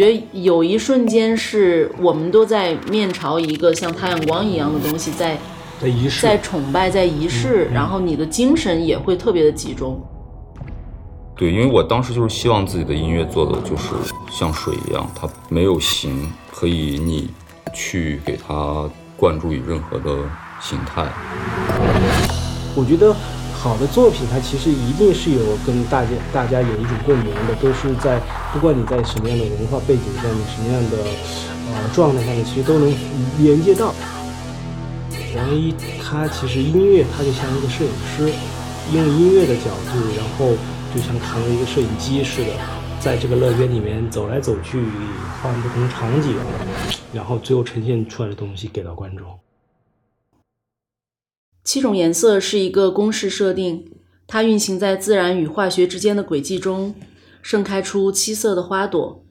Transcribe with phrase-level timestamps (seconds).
[0.00, 5.36] 觉得有一瞬间是我们都在面朝一个像太阳光一样的东西，在
[5.78, 10.02] 在仪式，在崇拜，在仪式，嗯然后你的精神也会特别的集中。
[11.36, 13.88] 对，因为我当时就是希望自己的音乐做的就是
[14.30, 17.28] 像水一样，它没有形，可以你
[17.74, 20.16] 去给它灌注于任何的
[20.62, 21.06] 形态。
[22.74, 23.14] 我觉得
[23.60, 28.18] 好的作品，它其实一定是有跟大家大家有一种共鸣的，都是在
[28.54, 30.96] 不管你在什么样的文化背景下，你什么样的
[31.74, 32.90] 呃状态下面，其实都能
[33.38, 33.94] 连接到。
[35.36, 38.32] 王一他其实音乐，他就像一个摄影师，
[38.94, 40.56] 用音乐的角度，然后
[40.94, 42.50] 就像扛着一个摄影机似的，
[42.98, 44.82] 在这个乐园里面走来走去，
[45.42, 46.34] 换不同场景，
[47.12, 49.26] 然后最后呈现出来的东西给到观众。
[51.70, 53.88] 七种颜色是一个公式设定，
[54.26, 56.96] 它运行在自然与化学之间的轨迹中，
[57.42, 59.24] 盛开出七色的花朵。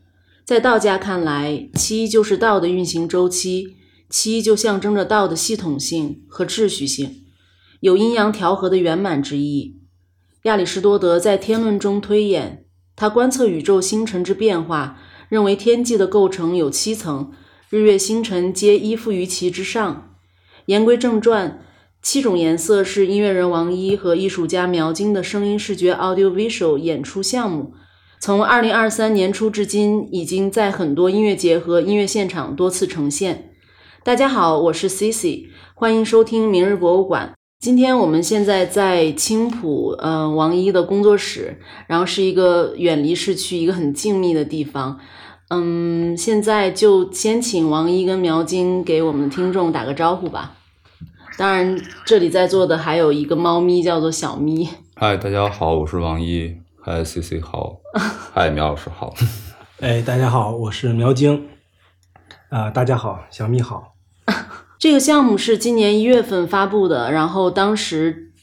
[0.46, 3.76] 在道家看来，七就是道的运行周期，
[4.10, 7.26] 七就象征着道的系统性和秩序性，
[7.82, 9.82] 有阴阳调和的圆满之意。
[10.44, 12.64] 亚里士多德在《天论》中推演，
[12.96, 17.34] 他观测宇宙星辰之变化，认为天际的构成有七层，
[17.70, 20.16] 日月星辰皆依附于其之上。
[20.68, 21.66] 言归正传。
[22.02, 27.74] 七种颜色是音乐人王一和艺术家苗晶的声音视觉 （audio-visual） 演出项目，
[28.22, 33.52] 从二零二三年初至今，已经在很多音乐节和音乐现场多次呈现。
[34.04, 37.34] 大家好，我是 Cici，欢迎收听明日博物馆。
[37.60, 44.98] 今天我们现在在青浦，呃，王一的工作室，然后是一个远离市区、一个很静谧的地方。
[45.50, 50.56] 嗯，现在就先请王一跟苗晶给我们的听众打个招呼吧。
[51.40, 54.68] 当然，这里在座的还有一个猫咪，叫做小咪。
[54.98, 56.58] 嗨，大家好，我是王一。
[56.82, 57.78] 嗨，C C 好。
[58.34, 59.14] 嗨，苗老师好。
[59.80, 61.48] 哎，大家好，我是苗晶。
[62.50, 63.94] 啊、大家好，小咪好。
[64.78, 68.34] 这个项目是今年一月份发布的，然后当时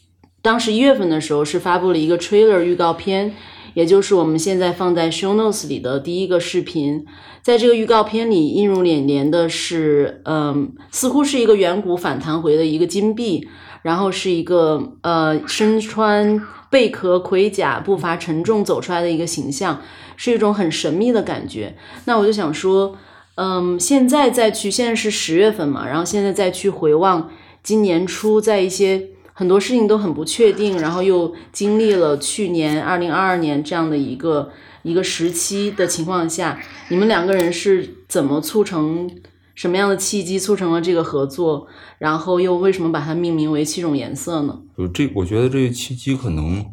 [0.40, 3.34] 当时一月份的时候是发布了一个 trailer 预告片，
[3.76, 7.04] 也就是我们现在放在 show notes 里的第一个视频。
[7.42, 13.46] 在这个预告片里，映入眼帘的是，嗯，似乎是一个远古反弹回的一个金币，
[13.82, 19.82] 然后是一个呃身穿贝壳盔甲、步伐沉重走出来的一个形象，
[20.16, 21.76] 是一种很神秘的感觉。
[22.06, 22.96] 那我就想说，
[23.34, 27.30] 嗯，现在再去，现在是十月份嘛，然后现在再去回望
[27.62, 36.58] 今年初，在一些很多事情都很不确定，然后又经历了去年二零二二年这样的一个一个时期的情况下，
[36.88, 39.10] 你们两个人是怎么促成
[39.54, 41.66] 什么样的契机促成了这个合作？
[41.98, 44.58] 然后又为什么把它命名为七种颜色呢？
[44.74, 46.64] 就这，我觉得这个契机可能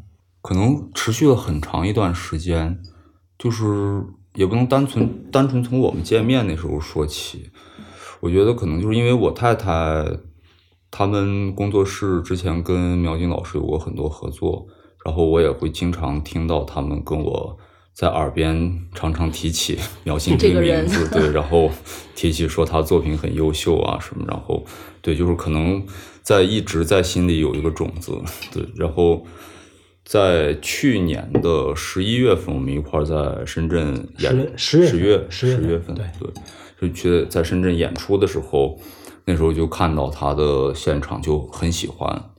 [0.41, 2.79] 可能持续了很长一段时间，
[3.37, 4.01] 就是
[4.35, 7.49] 也不能单纯单纯从我们见面那时候说起。
[8.21, 10.05] 我觉得可能就是因为我太太
[10.95, 14.67] 他们工作室之前跟苗金老师有过很多合作，
[15.03, 17.57] 然后我也会经常听到他们跟我
[17.95, 21.71] 在耳边常常提起 苗金这个名字，对，然后
[22.15, 24.63] 提起说他作品很优秀啊什么，然后
[25.01, 25.83] 对，就是可能
[26.21, 28.11] 在一直在心里有一个种子，
[28.53, 29.25] 对，然后
[30.05, 38.79] 在去年的十一月份，我们一块儿在深圳演十十月份十月十月份月份，对对，就去在深圳演出的时候，
[39.25, 42.31] 那时候就看到他的现场就很喜欢，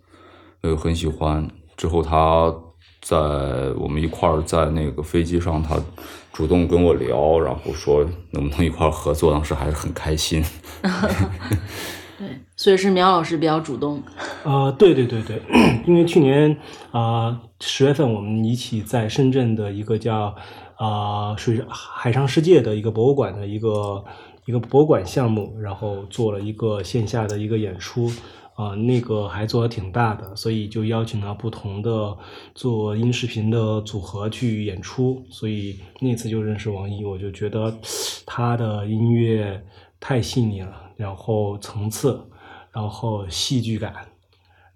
[0.62, 1.48] 呃，很喜欢。
[1.76, 2.54] 之后他
[3.00, 3.16] 在
[3.76, 5.76] 我们一块儿在那个飞机上，他
[6.32, 10.42] 主动跟我聊，然后说能不能一块儿合作，当时还是很开心。
[12.16, 14.02] 对，所以是苗老师比较主动。
[14.44, 15.42] 啊、对对对对，
[15.86, 16.56] 因为去年
[16.92, 20.34] 啊十、月份我们一起在深圳的一个叫
[20.76, 24.04] 啊、水海上世界的一个博物馆的一个
[24.46, 28.10] 一个博物馆项目，然后做了一个线下的一个演出。
[28.56, 32.16] 啊、那个还做的挺大的，所以就邀请了不同的
[32.54, 37.76] 做音视频的组合去演出，所以那次就认识王一，我就觉得
[38.24, 39.60] 他的音乐
[39.98, 42.16] 太细腻了，然后层次，
[42.70, 43.92] 然后戏剧感，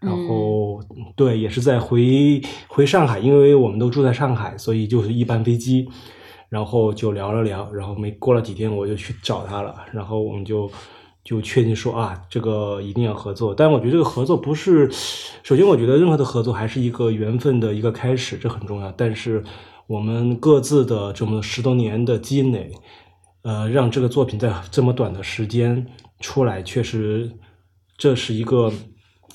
[0.00, 0.82] 然后、
[1.14, 5.88] 对，也是在回回上海，因为我们都住在上海，所以就是一班飞机，
[6.48, 10.70] 然后就聊了聊，然后没过了几天我就去找他了，然后我们就
[11.22, 13.54] 就确定说啊，这个一定要合作。
[13.54, 14.90] 但我觉得这个合作不是，
[15.42, 18.90] 首先我觉得任何的合作还是一个缘分的一个开始，这很重要。
[18.92, 19.44] 但是
[19.86, 22.72] 我们各自的这么十多年的积累，
[23.42, 25.86] 呃，让这个作品在这么短的时间
[26.20, 27.30] 出来，确实
[27.98, 28.72] 这是一个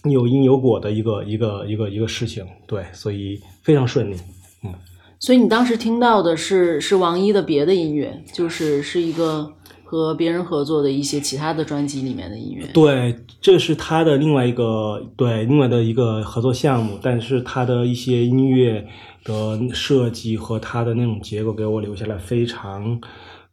[0.04, 2.44] 有因有果的一个一个一个一个事情。
[2.66, 4.16] 对，所以非常顺利。
[4.64, 4.74] 嗯。
[5.24, 9.50] 所以你当时听到的是是王一的别的音乐，就是是一个
[9.86, 12.68] 和别人合作的一些其他的专辑里面的音乐。
[12.74, 18.86] 对，这是他的另外一个对另外的一个合作项目，但是他的一些音乐
[19.24, 23.00] 的设计和他的那种结构给我留下了非常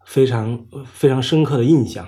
[0.04, 2.04] 非常非常深刻的印象。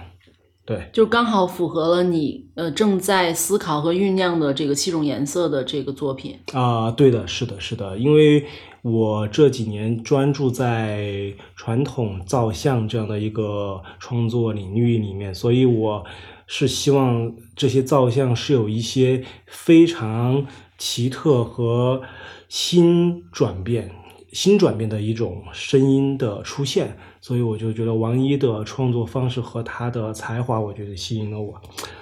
[0.66, 6.90] 对，就刚好符合了你呃正在思考和酝酿的这个七种颜色的这个作品啊。
[6.90, 8.44] 对的，是的，是的，因为。
[8.82, 16.04] 我这几年专注在传统造像这样的一个创作领域里面，所以我
[16.48, 20.44] 是希望这些造像是有一些非常
[20.76, 22.02] 奇特和
[22.48, 23.92] 新转变、
[24.32, 31.54] 新转变的一种声音的出现，所以我就觉得王一的创作方式和他的才华，我觉得吸引了我，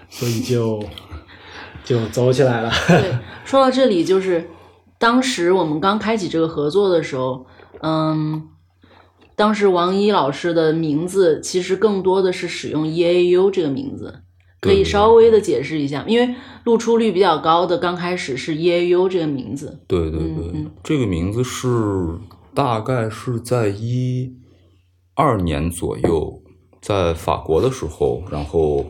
[0.09, 0.82] 所以就
[1.85, 2.73] 就走起来了。
[2.88, 4.49] 对，说到这里就是。
[5.00, 7.47] 当时我们刚开启这个合作的时候，
[7.81, 8.50] 嗯，
[9.35, 14.20] 当时王一老师的名字其实更多的是使用 E A U 这个名字，
[14.61, 19.81] 可以稍微的解释一下，因为露出率比较高的刚开始是 E A U 这个名字。
[19.88, 21.67] 对对对，这个名字是
[22.53, 24.31] 大概是在一
[25.14, 26.43] 二年左右，
[26.82, 28.85] 在法国的时候，然后。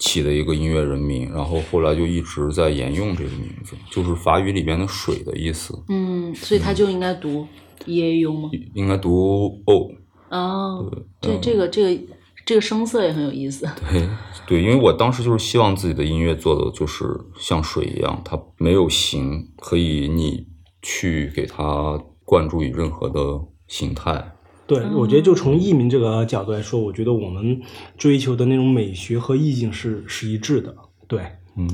[0.00, 5.78] 起的一个音乐人名，然后后来就一直在沿用这个名字，就是法语里边的水的意思。
[5.88, 7.46] 嗯，所以他就应该读
[7.84, 8.50] E A U 吗？
[8.74, 9.90] 应该读 O。
[10.30, 12.02] 哦，对这个这个
[12.46, 13.68] 这个声色也很有意思。
[13.90, 14.08] 对
[14.46, 17.04] 对，因为我当时就是希望自己的音乐做的就是
[17.38, 20.46] 像水一样，它没有形，可以你
[20.80, 23.20] 去给它灌注于任何的
[23.68, 24.32] 形态。
[24.70, 27.60] 对，我觉得就从艺名这个角度来说，我觉得我们
[27.98, 30.72] 追求的那种美学和意境是是一致的。
[31.08, 31.20] 对，
[31.56, 31.68] 嗯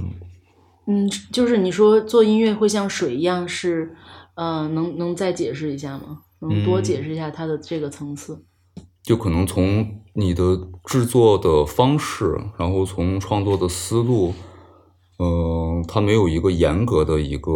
[0.87, 3.95] 嗯，就是你说做音乐会像水一样，是
[4.35, 6.21] 呃，能能再解释一下吗？
[6.41, 8.43] 能多解释一下它的这个层次？
[9.03, 14.33] 就可能从你的制作的方式，然后从创作的思路，
[15.19, 17.53] 嗯，它没有一个严格的一个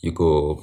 [0.00, 0.56] 一个。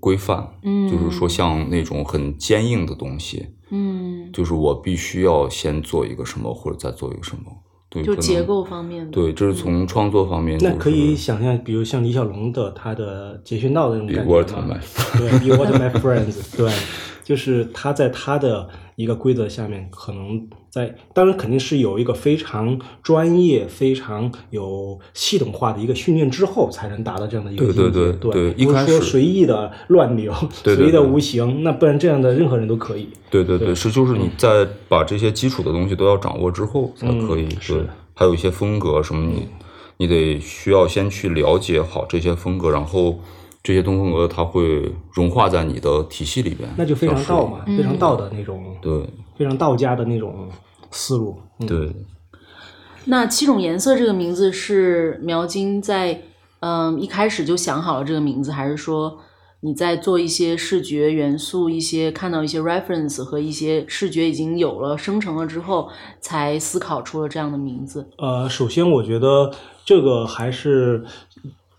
[0.00, 7.44] 规范，嗯，就是说像那种很坚硬的东西，嗯，就是我必须要先做一个什么，或者再做一个什么，
[7.88, 10.58] 对，就结构方面的，对，这是从创作方面。
[10.62, 14.78] 那可以想象，比如像李小龙的他的截拳道的那种感觉吗？
[15.18, 16.72] 对，Be What My Friends，对，
[17.22, 18.68] 就是他在他的
[19.00, 20.48] 一个规则下面，可能。
[20.70, 27.90] 在当然肯定是有一个非常专业、非常有系统化的一个训练之后，才能达到这样的一个境界。
[27.90, 30.32] 对对对，不是说随意的乱流、
[30.62, 33.08] 随意的无形，那不然这样的任何人都可以。
[33.28, 37.48] 对对对，是就是你在把这些基础的东西都要掌握之后才可以。
[37.58, 39.48] 是，还有一些风格什么，你
[39.96, 43.18] 你得需要先去了解好这些风格，然后
[43.62, 46.68] 这些东风格它会融化在你的体系里边。
[46.76, 48.76] 那就非常道嘛，非常道的那种。
[48.80, 49.04] 对。
[49.36, 50.50] 非常道家的那种
[50.90, 51.34] 思路。
[51.66, 51.90] 对，
[53.06, 56.20] 那七种颜色这个名字是苗金在
[56.58, 59.18] 嗯一开始就想好了这个名字，还是说
[59.60, 65.88] 你在做一些视觉元素、一些看到一些 reference 和一些视觉已经有了生成了之后，
[66.20, 68.10] 才思考出了这样的名字？
[68.18, 69.50] 呃，首先我觉得
[69.86, 71.02] 这个还是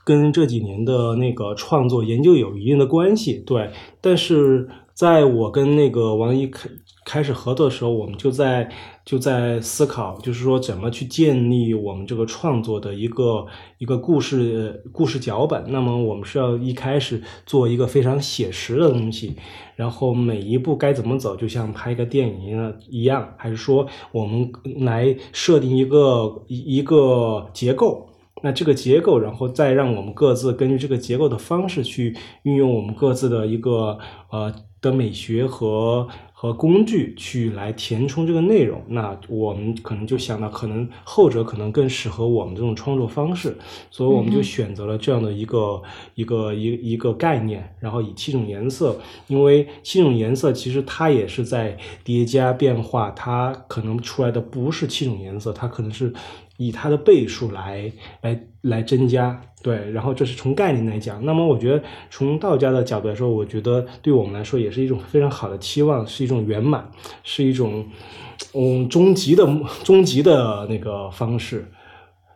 [0.03, 3.43] 跟这几年的那个创作研究有一定的关系。
[3.45, 6.69] 对，但是在我跟那个王一开。
[7.03, 8.71] 开始合作的时候，我们就在
[9.03, 13.43] 就在思考，就是说怎么去建立我们这个创作的一个
[13.79, 15.65] 一个故事故事脚本。
[15.69, 19.35] 那么我们是要一开始做一个非常写实的东西，
[19.75, 28.10] 然后每一步该怎么走，就像拍一个电影一样一样，还是说我们来设定一个一一个结构？
[28.41, 33.97] 那这个结构，然后再让我们各自根据这个结构的方式去运用我们各自的一个
[34.29, 36.07] 呃的美学和。
[36.41, 43.55] 和工具去来填充这个内容，那我们可能就想到，可能后者可能更适合我们这种创作方式，
[43.91, 45.79] 所以我们就选择了这样的一个
[46.15, 56.11] 一个一一个概念，然后以七种颜色，因为七种颜色其实它也是在叠加变化，它可能出来的不是七种颜色，它可能是。
[56.61, 57.91] 以它的倍数来
[58.21, 59.41] 来来增加。
[59.63, 61.23] 对，然后这是从概念来讲。
[61.25, 66.89] 那么我觉得从道家的角度来说，我觉得对我们来说也是一种非常好的期望，是一种圆满，
[67.23, 67.85] 是一种
[68.53, 69.47] 嗯终极的
[69.83, 71.71] 终极的那个方式。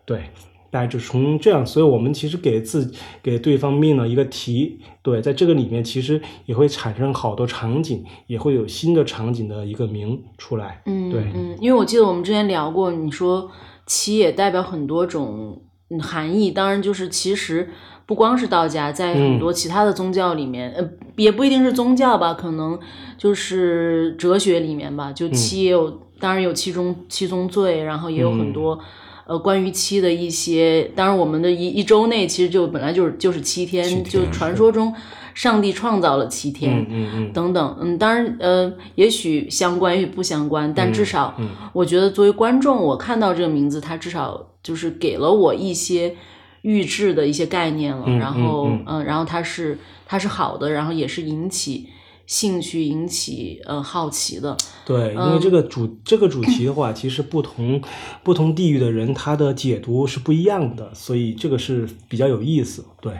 [0.05, 0.23] 对。
[0.71, 2.91] 大家就从这样，所以我们其实给自
[3.23, 10.81] 给对方命了一个题，对，在这个里面其实也会产生好多场景，也会有新的场景的一个名出来。
[10.85, 13.49] 嗯，对，嗯，因为我记得我们之前聊过，你说
[13.85, 15.61] 七也代表很多种
[16.01, 17.69] 含义，当然就是其实
[18.05, 22.79] 不光是道家，在很多其他的宗教里面，呃，也不一定是宗教吧，可能
[23.17, 28.79] 就是哲学里面吧，就七也有，当然有七宗七宗罪，然后也有很多。
[29.27, 34.93] 呃，关于七的一些，当然我们的一一周内其实就本来就是就是七天，就传说中
[35.35, 41.35] 上帝创造了七天，嗯嗯等等，嗯，当然呃，也许相关，也许不相关，但至少
[41.73, 46.15] 我觉得作为观众，我看到这个名字，它至少就是给了我一些
[46.63, 49.77] 预制的一些概念了，然后嗯，然后它是
[50.07, 51.89] 它是好的，然后也是引起。
[52.27, 57.79] 兴趣引起呃好奇的，对，因为这个主这个主题的话，其实不同
[58.23, 62.83] 不同地域的人他的解读是不一样的，所以这个是比较有意思。
[62.99, 63.13] 对，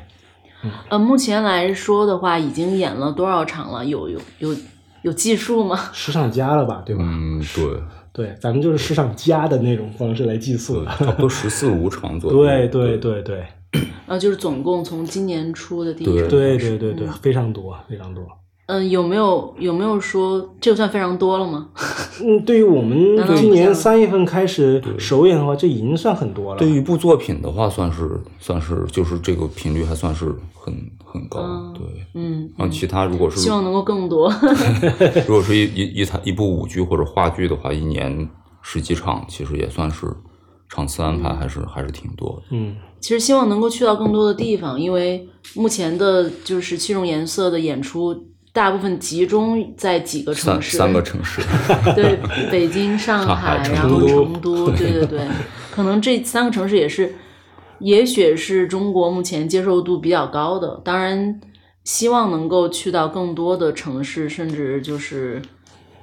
[0.90, 3.86] 呃，目前来说的话，已经演了多少场了？
[3.86, 4.56] 有有有
[5.04, 5.80] 有计数吗？
[5.94, 7.04] 时尚加了吧，对吧？
[7.06, 7.82] 嗯，对
[8.12, 12.38] 对，咱们就是时尚加的那种方式来计数的，差不多十四五场左右。
[12.44, 13.46] 对对对对，
[14.08, 18.26] 呃，就是总共从今年初的第一对对对对对，非常多非常多。
[18.68, 21.70] 嗯，有没有有没有说这个算非常多了吗？
[22.24, 26.60] 嗯，对于我们今年三月份开始首演的话，这已经算很多了。
[26.60, 31.40] 对于一部作品的话，算是算是就是这个频率还算是很很高。
[31.76, 34.34] 对，嗯，然后其他如果是希望能够更多。
[35.28, 38.28] 如果是一一一台一部舞剧或者话剧的话，一年
[38.64, 40.08] 十几场，其实也算是
[40.70, 42.44] 场次安排还是还是挺多的。
[42.50, 48.30] 嗯，其实希望能够去到更多的地方，因为目前的就是七种颜色的演出。
[48.56, 51.42] 大部分集中在几个城市，三个城市，
[51.94, 52.18] 对，
[52.50, 55.28] 北京、上海，然后成都，对对对，
[55.70, 57.14] 可能这三个城市也是，
[57.80, 60.80] 也许是中国目前接受度比较高的。
[60.86, 61.42] 当然，
[61.84, 65.42] 希望能够去到更多的城市，甚至就是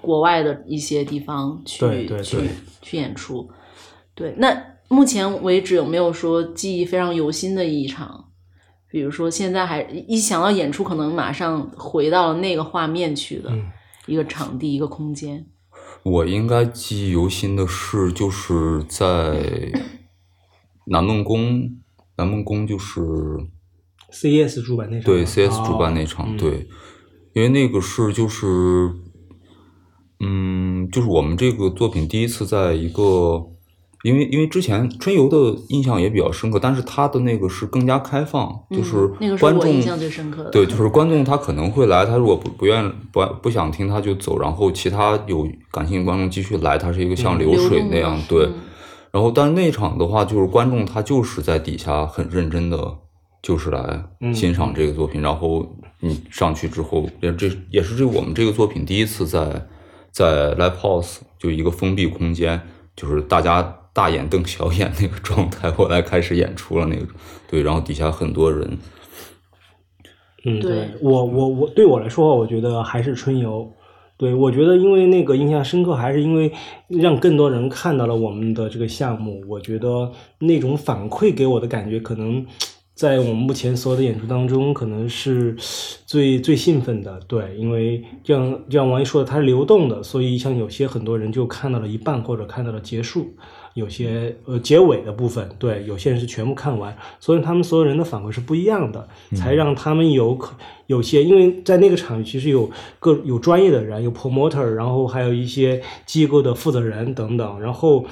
[0.02, 2.36] 国外的一些地方去去
[2.82, 3.48] 去演出。
[4.14, 4.54] 对，那
[4.88, 8.26] 目前为止有没有说记忆非常犹新的一场？
[8.92, 13.50] 比如说，现在还一想到演出，可能马上回到了那个画面去的
[14.04, 15.46] 一个场地、一个空间。
[16.02, 19.72] 我应该记忆犹新的是，就是在
[20.88, 21.70] 南梦宫，
[22.18, 23.00] 南梦宫就是
[24.10, 26.68] CS 主办那场，对 CS 主办那场，对，
[27.32, 28.90] 因为那个是就是，
[30.20, 33.48] 嗯，就是我们这个作品第一次在一个。
[34.02, 39.06] 因为因为之前春游的印象也比较深刻，但是他的那个是更加开放，就是
[39.36, 40.50] 观众印象最深刻的。
[40.50, 48.48] 对，就是观众他可能会来，他如果不不愿不不想听他就走，然后其他有感兴趣观众继续来，它是一个像流水那样对。
[49.12, 52.98] 然后但是那场的话，就是观众他就是在底下很认真的，
[53.40, 54.02] 就是来
[54.34, 55.22] 欣赏这个作品。
[55.22, 55.64] 然后
[56.00, 59.64] 你上去之后，也这也是这我们这个作品第一次在
[60.10, 62.60] 在 live house 就一个封闭空间，
[62.96, 63.78] 就是大家。
[63.94, 67.06] 大眼瞪小眼那个状态，我来开始演出了那个，
[67.50, 68.78] 对，然后底下很多人，
[70.44, 70.88] 嗯，对。
[71.00, 73.70] 我我我对我来说，我觉得还是春游，
[74.16, 76.50] 对我觉得因为那个印象深刻，还是因为
[76.88, 82.46] 让更多人看到了我们的这个项目，我觉得那种反馈给我的感觉，可能
[82.94, 85.54] 在我们目前所有的演出当中，可能是
[86.06, 93.34] 最最兴奋的，对，因为像像王一说的，它是流动的，所以像有些很多人就看到了一半或者看到了结束。
[93.74, 100.54] 有些呃结尾的部分，对，有些人是全部看完，所以他们所有人的反馈是不一样的，才让他们有可
[100.86, 108.04] 有些，因为在那个场域其实有各有专业的人，有 promoter，然后还有一些机构的负责人等等，然后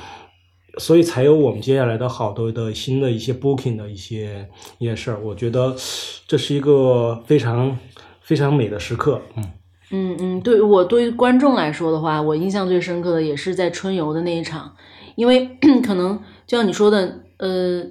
[0.78, 4.48] 所以才有我们接下来的好多的新的一些 booking 的一些
[4.78, 5.74] 一些事儿，我觉得
[6.26, 7.76] 这是一个非常
[8.22, 9.44] 非常美的时刻，嗯
[9.92, 14.74] 嗯嗯，对我对于观众来说的话，我印象最深刻的也是在春游的那一场。
[15.20, 17.84] 因为 可能就像你说的，呃，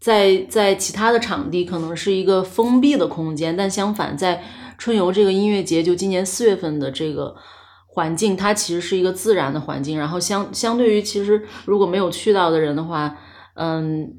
[0.00, 4.42] 在在其他的场地可能是一个封闭的空间，但相反，在
[4.78, 7.36] 春游这个音乐节，就今年四月份的这个
[7.86, 9.98] 环境，它其实是一个自然的环境。
[9.98, 13.14] 然后相相对于其实如果没有去到的人的话，
[13.56, 14.18] 嗯，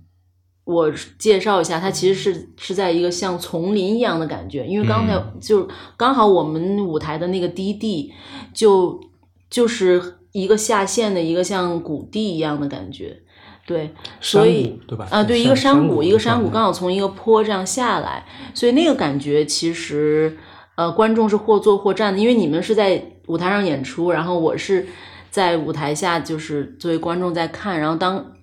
[0.65, 4.67] 我介绍一下，它其实是是在一个像丛林一样的感觉。
[4.67, 5.67] 因为刚才就
[5.98, 8.13] 刚好我们舞台的那个低地，
[8.53, 9.01] 就
[9.50, 10.20] 就是。
[10.34, 13.22] 一个下陷的一个像谷地一样的感觉，
[13.66, 15.08] 对，山所以谷对吧？
[15.10, 20.38] 啊，对，一个山山谷，一个山谷，刚好从一个坡这样下来，所以那个感觉其实，
[20.75, 24.86] 呃，观众是或坐或站的，因为你们是在舞台上演出，然后我是
[25.30, 28.34] 在舞台下，就是作为观众在看，然后当，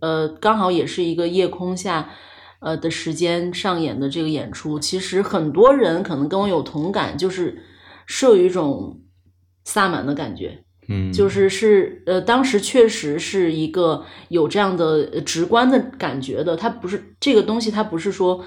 [0.00, 2.08] 呃，刚好也是一个夜空下，
[2.60, 7.62] 呃的时间上演的这个演出，其实很多人可能跟我有同感，就是
[8.06, 9.00] 是有一种
[9.64, 18.44] 萨满的感觉，嗯，就是是呃，当时确实是一个有这样的直观的感觉的，它不是这个东西，它不是说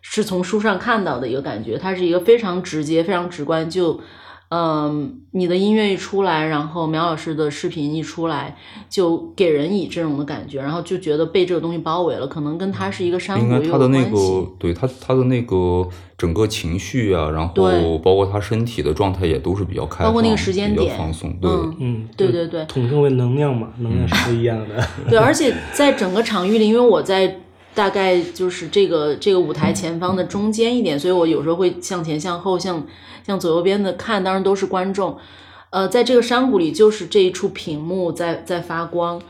[0.00, 3.68] 是从书上看到的一个感觉，它是一个非常直接、非常直观。
[3.68, 4.00] 就
[4.50, 8.56] 嗯、你的音乐一出来，然后苗老师的视频一出来，
[8.88, 14.40] 就给人以这种的感觉，然后就觉得被这个东西包围了，可能跟他是一个山应谷也有该他的那关系。
[14.40, 15.88] 个，对他他的那个
[16.18, 24.84] 整个情绪啊，然后包括他身体的状态也都是比较开放，包括那个时间比较点放松，对，嗯嗯，对对对统称为能量嘛，能量是不一样的。
[25.08, 27.38] 对，而且在整个场域里，因为我在
[27.74, 32.86] 大概就是这个这个舞台前方的中间一点，所以我有时候会向前、向后、向
[33.26, 35.16] 向左右边的看，当然都是观众。
[35.70, 39.22] 呃，在这个山谷里，就是这一处屏幕在在发光。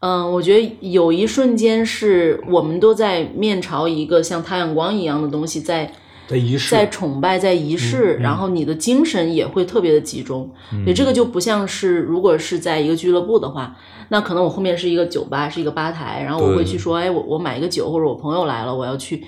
[0.00, 5.90] 嗯、我觉得有一瞬间是我们都在面朝一个像太阳光一样的东西在
[6.28, 10.52] 的仪式，在崇拜，在仪式，然后你的精神也会特别的集中。
[10.84, 13.76] 对，这个就不像是如果是在一个俱乐部的话，
[14.08, 19.24] 那可能我后面是一个酒吧，是一个吧台，然后我会去说，哎，我我买一个酒，或者我朋友来了，我要去，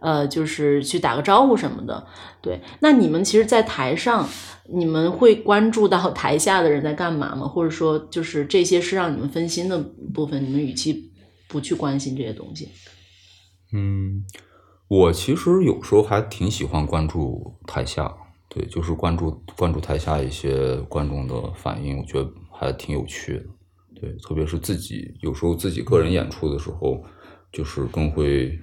[0.00, 2.06] 呃，就是去打个招呼什么的。
[2.42, 4.26] 对，那你们其实，在台上，
[4.72, 7.46] 你们会关注到台下的人在干嘛吗？
[7.46, 9.78] 或者说，就是这些是让你们分心的
[10.14, 11.12] 部分，你们与其
[11.48, 12.68] 不去关心这些东西。
[13.74, 14.24] 嗯，
[14.90, 18.12] 我其实有时候还挺喜欢关注台下，
[18.48, 23.44] 对，就是关注关注台下一些观众的反应，我觉得还挺有趣的。
[23.94, 27.00] 对，特别是自己有时候自己个人演出的时候，
[27.52, 28.58] 就是更会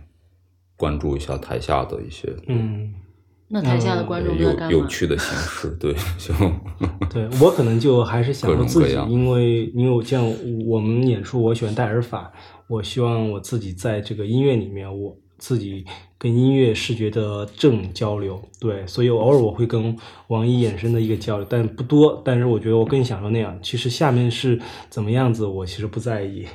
[0.75, 2.93] 关注一下台下的一些嗯，
[3.47, 4.71] 那台下的观众在有干嘛？
[4.71, 6.33] 有趣的形式，对， 就
[7.09, 10.29] 对我可能就还是想各说自己，因为因为我像
[10.67, 12.33] 我们演出，我喜欢戴耳法，
[12.67, 15.85] 我希望我自己在这个音乐里面，我自己
[16.17, 19.95] 跟音乐视觉的正交流，对，所以偶尔我会跟
[20.27, 23.57] 王一衍生的一个交流，但不多，但是我觉得我更享受那样。
[23.61, 26.45] 其实下面是怎么样子，我其实不在意，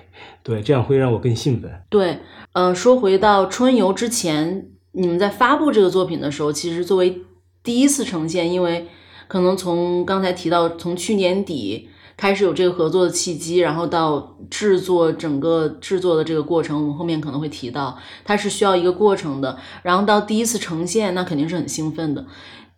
[0.43, 1.71] 对，这样会让我更兴奋。
[1.89, 2.19] 对，
[2.53, 7.23] 呃，说回到春游之前，你们在发布这个作品的时候，其实作为
[7.63, 8.89] 第一次呈现，因为
[9.29, 19.59] 可能从刚才提到，从去年底开始有这个合作的契机，然后到制作整个制作的这个过程，我们后面可能会提到，它是需要一个过程的。
[19.83, 22.25] 然后到第一次呈现，那肯定是很兴奋的。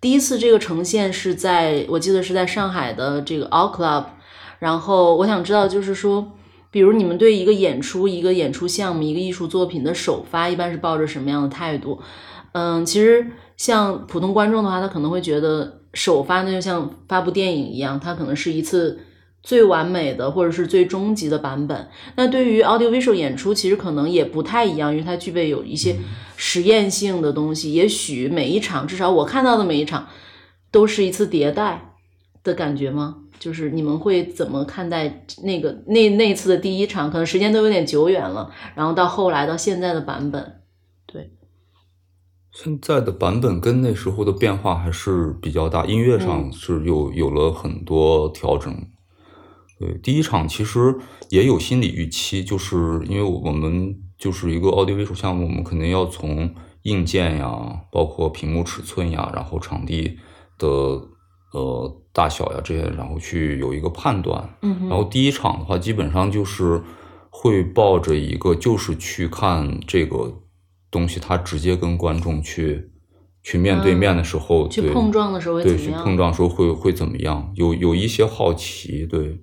[0.00, 4.04] 第一次这个呈现是在我记得是在上海的这个 All Club，
[4.58, 6.32] 然后我想知道就是说。
[6.70, 12.00] 比如你们对一个演出、一个演出项目、一个艺术作品的首发，一般是抱着什么样的态度？
[12.50, 13.24] 嗯，其实
[13.56, 18.98] 像普通观众的话，他可能会觉得首发那就像发布电影一样，它可能是一次
[19.44, 21.88] 最完美的或者是最终极的版本。
[22.16, 25.94] 那对于 audiovisual 演出，其实可能也不太一样，因为它具备有一些
[26.36, 27.74] 实验性的东西。
[27.74, 30.08] 也许每一场，至少我看到的每一场，
[30.70, 31.94] 都是一次迭代
[32.42, 33.18] 的感觉吗？
[33.38, 37.10] 就是你们会怎么看待那个那那次的第一场？
[37.10, 40.60] 可能时间都有点久远了，然后到后来到现在的版本，
[41.04, 41.32] 对
[42.50, 48.74] 现在的版本跟那时候的变化还是比较大，音乐上嗯是有有了很多调整。
[49.84, 50.96] 对，第一场其实
[51.28, 60.18] 也有心理预期，就是因为我们就是一个奥迪 v 术项目，我们肯定要从硬件呀，包括屏幕尺寸呀，然后场地
[60.58, 60.68] 的
[61.52, 64.56] 呃大小呀这些，然后去有一个判断。
[64.62, 66.82] 嗯然后第一场的话，基本上就是
[67.30, 70.42] 会抱着一个就是去看这个
[70.90, 72.90] 东西，它直接跟观众去
[73.42, 77.52] 去面对面的时候，嗯去对碰撞的时候会对，怎么样去碰撞的时候会会怎么样？
[77.56, 79.40] 有有一些好奇，对，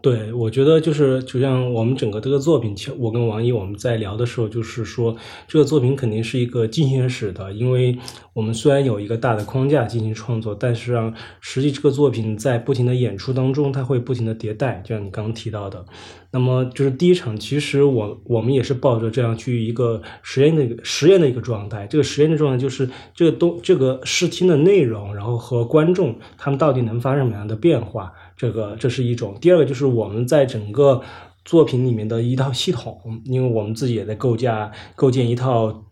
[0.00, 7.98] 对，我觉得就是就像我们整个这个作品，我跟王一我们在聊的时候，就是说这个作品肯定是一个进行式的，因为
[8.32, 15.84] 我们虽然有一个大的框架进行创作，但是让实际这个作品在不停的演出当中，它会不停的迭代，就像你刚刚提到的。
[16.30, 21.86] 那么就是第一场，其实我我们也是抱着这样去一个实验的实验的一个状态。
[21.86, 29.36] 这个实验的状态就是这个东这个视听的内容，然后和观众他们到底能发生什么样的变化，这个这是一种。
[29.40, 31.02] 第二个就是我们在整个
[31.44, 35.84] 作品里面的一套系统，因为我们自己也在构架构建一套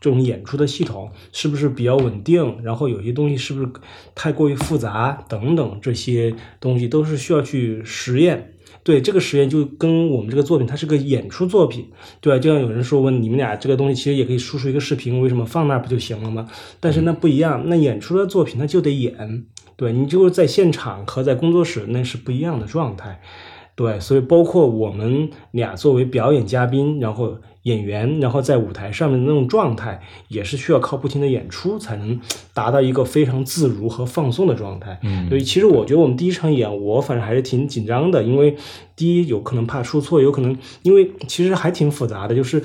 [0.00, 2.62] 这种演出的系统，是不是比较稳定？
[2.62, 3.68] 然后有些东西是不是
[4.14, 8.50] 太过于复杂等等，这些东西都是需要去实验。
[8.82, 11.88] 对这个实验就跟我们这个作品，它是个演出作品，
[12.20, 12.38] 对吧？
[12.38, 16.50] 就像有人说问你们俩这个东西其实也可以输出一个视频，为什么放那不就行了吗？
[16.80, 19.46] 但是那不一样，那演出的作品它就得演，
[19.76, 23.20] 对你就是在现场和在工作室那是不一样的状态，
[23.74, 32.20] 对，所以包括我们俩作为表演嘉宾，然后演员，然后在舞台上面的那种状态，也是需要靠不停的演出才能
[32.52, 35.00] 达到一个非常自如和放松的状态。
[35.02, 38.56] 嗯所以其实我觉得我们第一场演，我反正还是挺紧张的，因为
[38.94, 42.62] 第一有可能怕出错，有可能因为其实还挺复杂的，就是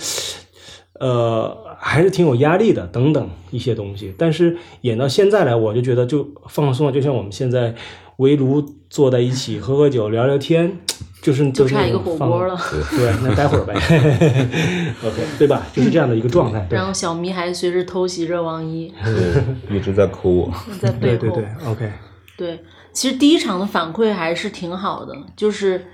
[0.99, 4.13] 呃还是挺有压力的等等一些东西。
[4.17, 7.73] 但是演到现在来，我就觉得就放松了，就像我们现在
[8.17, 10.79] 围炉坐在一起喝喝酒聊聊天，
[11.21, 12.57] 就是就差一个火锅了。
[12.91, 13.73] 对，那待会儿呗，
[15.05, 15.65] OK，对吧？
[15.73, 16.67] 就是这样的一个状态。
[16.69, 20.53] 然后小咪还随时偷袭着王一，对，一直在抠我。
[20.81, 21.17] 在背后。
[21.17, 21.91] 对对对，OK，
[22.37, 22.59] 对，
[22.91, 25.85] 其实第一场的反馈还是挺好的，就是，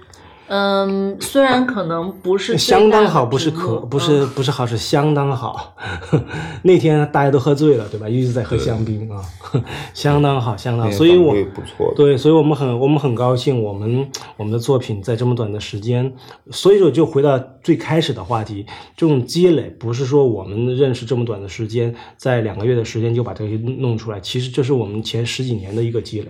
[0.47, 5.75] 嗯，虽然可能不是相当好，不是可不是嗯不是好，是相当好。
[6.61, 8.07] 那天大家都喝醉了，对吧？
[8.07, 9.19] 一直在喝香槟啊，
[9.95, 10.91] 相当好，相当好。
[10.91, 16.13] 所以我不错对，所以我们很我们很高兴，我们我们的作品在这么短的时间，
[16.51, 26.29] 所以说就回到最开始的话题，这种积累不是说我们认识这么短的时间，在两个月的时间就把这个弄出来，其实这是我们前十几年的一个积累，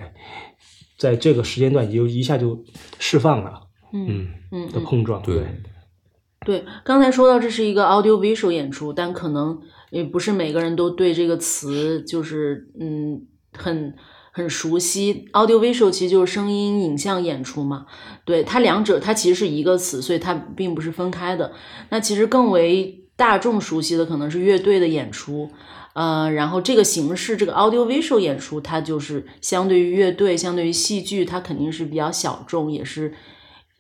[0.98, 2.64] 在这个时间段就一下就
[2.98, 5.44] 释放了，嗯嗯的碰撞，对
[6.46, 13.26] 对，刚才说到这是一个 audio visual 演出，但可能也不是每个人都对这个词就是嗯
[13.58, 13.96] 很
[14.32, 15.28] 很熟悉。
[15.34, 17.88] audio visual 其实就是声音影像演出嘛，
[18.26, 21.54] 对它两者它其实是一个词，所以它并不是分开的。
[21.90, 25.50] 那其实更为大众熟悉的可能是乐队的演出。
[25.94, 33.14] 呃，然后这个形式，这个 audio visual 演出，它就是相对于乐队，相对于戏剧，它肯定是比较小众，也是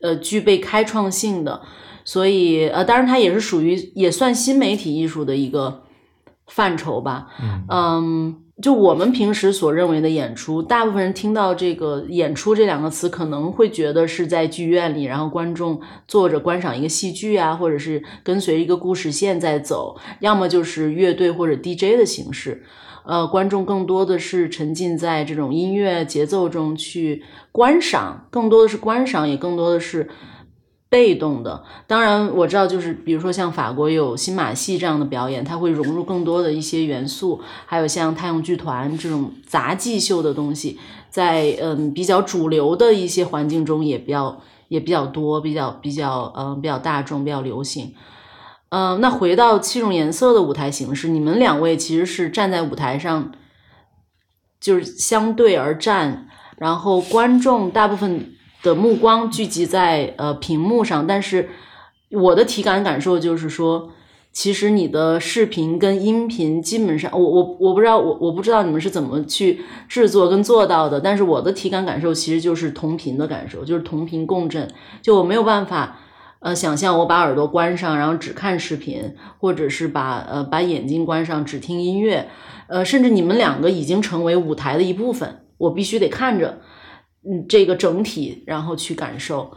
[0.06, 1.62] 呃具备开创性的。
[2.04, 5.84] 所以呃，当然它也是属于也算新媒体艺术的一个
[6.46, 7.28] 范畴吧。
[7.68, 22.63] 嗯就我们平时所认为的演出，大部分人听到这个“演出”这两个词，可能会觉得是在剧院里，然后观众坐着观赏一个戏剧啊，或者是跟随一个故事线在走，要么就是乐队或者 DJ 的形式。
[23.06, 30.10] 呃，观众更多的是沉浸在这种音乐节奏中去观赏，更多的是观赏，也更多的是
[30.89, 31.63] 被动的。
[31.88, 47.94] 当然，我知道，就是比如说像法国有新马戏这样的表演，它会融入更多的一些元素，还有像太阳剧团这种杂技秀的东西，在嗯比较主流的一些环境中也比较也比较多，比较比较嗯、比较大众，比较流行。
[48.77, 53.31] 嗯、那回到七种颜色的舞台形式，你们两位其实是站在舞台上，
[54.59, 58.33] 就是相对而站，然后观众大部分
[58.63, 61.47] 的目光聚集在呃屏幕上，但是
[62.11, 63.91] 我的体感感受就是说，
[64.33, 74.67] 其实你的视频跟音频基本上，我我我不知道我我不知道你们是怎么去制作跟做到的，但是我的体感感受其实就是同频的感受，就是同频共振，
[75.01, 76.01] 就我没有办法。
[76.39, 82.30] 呃，想象我把耳朵关上，然后只看视频，或者是把呃把眼睛关上，只听音乐，
[82.67, 86.60] 呃，甚至你们两个已经成为舞台的一部分，我必须得看着，
[87.24, 89.52] 嗯，这个整体，然后去感受，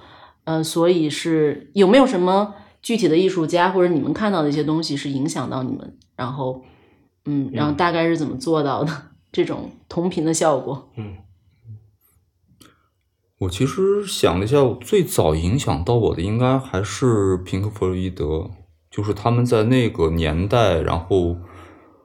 [0.44, 6.62] 呃，所以是有没有什么具体的艺术家或者你们看到的一些东西是影响到你们，然后，
[7.26, 8.92] 嗯，然后大概是怎么做到的、
[9.30, 10.90] 这种同频的效果？
[13.38, 18.50] 我其实想了一下，最早影响到我的应该还是平克·弗洛伊德，
[18.90, 21.36] 就是他们在那个年代，然后，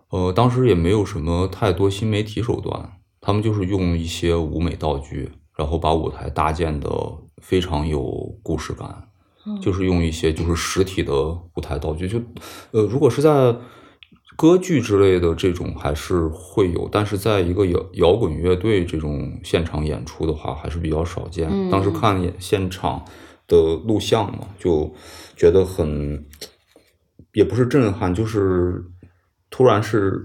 [0.10, 6.90] 呃，当时也没有什么太多新媒体手段，他们就是用一些舞美道具，然后把舞台搭建的
[7.42, 9.08] 非常有故事感，
[9.60, 11.14] 就是用一些就是实体的
[11.56, 12.20] 舞台道具，就，
[12.72, 13.56] 呃，如果是在
[14.36, 21.48] 歌剧之类的这种还是会有，但是在一个摇摇滚乐队这种现场演出的话，还是比较少见。
[21.52, 21.70] 嗯。
[21.70, 23.04] 当时看演现场
[23.48, 24.94] 的录像嘛，就
[25.36, 26.26] 觉得很，
[27.34, 28.84] 也不是震撼，就是
[29.50, 30.24] 突然是，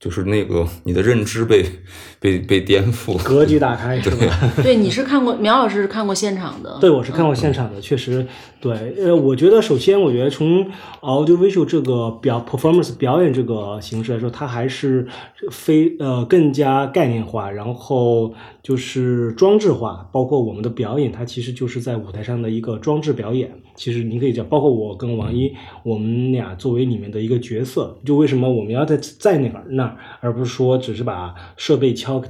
[0.00, 1.64] 就是那个你的认知被
[2.20, 4.52] 被被颠覆，格局打开是吧？
[4.62, 8.26] 对，你是看过苗老师是看过现场的，对，我是看过现场的，确实，
[8.64, 10.64] 对，呃，我觉得首先，我觉得从
[11.02, 15.06] audio visual 这个表 performance 表演这个形式来说，它还是
[15.50, 23.52] 非呃更加概念化，然后就是装置化，包括我们的表演，它其实就是在舞台上的一个装置表演。
[23.76, 25.52] 其实你可以讲，包括我跟王一，
[25.84, 32.22] 我们俩作为里面的一个角色，就为什么我们要在在那儿那儿，而不是说只是把设备敲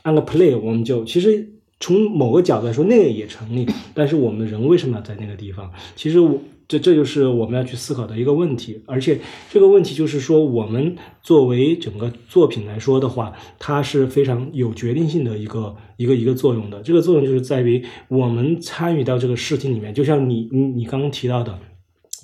[0.00, 1.46] 按个 play，我们就其实
[1.80, 3.66] 从某个角度来说，那个也成立。
[3.94, 5.70] 但是我们人为什么要在那个地方？
[5.94, 8.80] 其实我这这就是我们要去思考的一个问题。
[8.86, 9.18] 而且
[9.50, 16.82] 这个问题就是说，我们作为整个作品来说的话，它是非常有决定性的一个一个一个作用的。
[16.82, 21.58] 这个作用就是在于我们参与到这个事情里面，就像你你你刚刚提到的。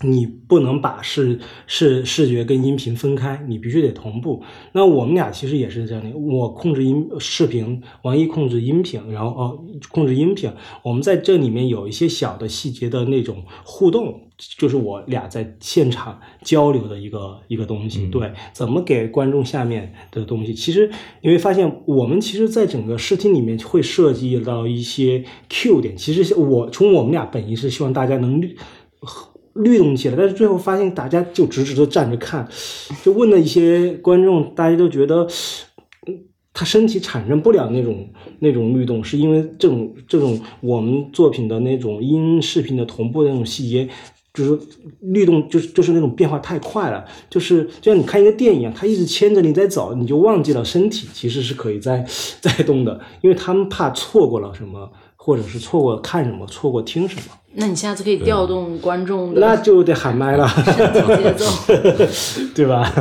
[0.02, 4.42] 你不能把视视视觉跟音频分开，你必须得同步。
[4.72, 10.50] 那我们俩其实也是这样的，我控制音视频，王一控制音频，然后哦控制音频。
[10.82, 14.28] 我们在这里面有一些小的细节的那种互动，
[14.58, 18.08] 就是我俩在现场交流的一个一个东西。
[18.08, 20.52] 对，怎么给观众下面的东西？
[20.52, 20.90] 其实
[21.22, 25.96] 你会发现，我们其实在整个视听里面会涉及到一些 Q 点。
[25.96, 28.42] 其实我从我们俩本意是希望大家能。
[29.54, 32.48] 律动起来，但是最后发现大家就直直的站着看，
[33.02, 35.26] 就问了一些观众，大家都觉得，
[36.52, 38.08] 他身体产生不了那种
[38.40, 43.88] 那种律动，是因为这种这种我们作品的那种音视频的同步的那种细节，
[44.32, 44.58] 就是
[45.00, 52.04] 律动，就是就是那种变化太快了，就是就像你看一个电影，他一直牵着你在走，你就忘记了身体其实是可以在
[52.40, 54.90] 在动的，因为他们怕错过了什么，
[55.26, 57.22] 或者是错过看什么，错过听什么。
[57.54, 60.46] 那你下次可以调动观众的，那就得喊麦了，
[61.16, 61.46] 节奏，
[62.54, 62.92] 对吧？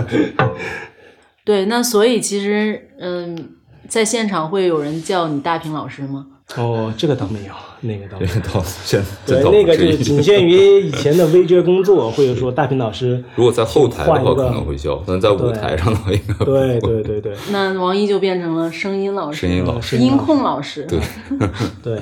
[1.43, 3.49] 对，那所以其实，嗯，
[3.89, 6.27] 在现场会有人叫你大平老师吗？
[6.55, 7.53] 哦，这个倒没有，
[7.83, 8.63] 那个 倒没有。
[8.83, 13.23] 现对，那个就仅限于 以前的 VJ 工作，或者说大平老师。
[13.35, 17.35] 如果在后台的话可能会笑，但在舞台上的话应该对对对对。
[17.51, 20.83] 那王一就变成了声音老师，声音老师，音控老师。
[20.89, 20.99] 对
[21.83, 22.01] 对。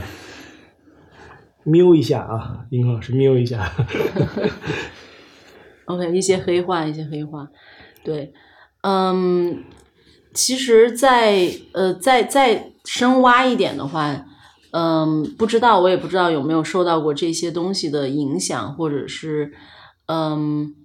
[1.64, 3.72] 瞄一下啊，音控老师瞄一下。
[5.86, 7.48] OK，一些黑话，一些黑话。
[8.04, 8.34] 对，
[8.82, 9.64] 嗯，
[10.34, 14.26] 其实再呃，再再深挖一点的话，
[14.72, 19.54] 嗯，不知道我也不知道有没有受到过这些东西的影响，或者是
[20.08, 20.76] 嗯，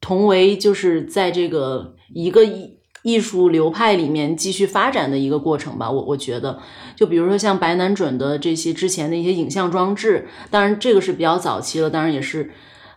[0.00, 2.78] 同为就是在这个一个艺。
[3.02, 6.60] 艺术流派里面继续发展的一个过程吧，我我觉得，
[6.94, 12.50] 就比如说像白南准的这些之前的一些影像装置，当然这个是比较早期了，当然也是，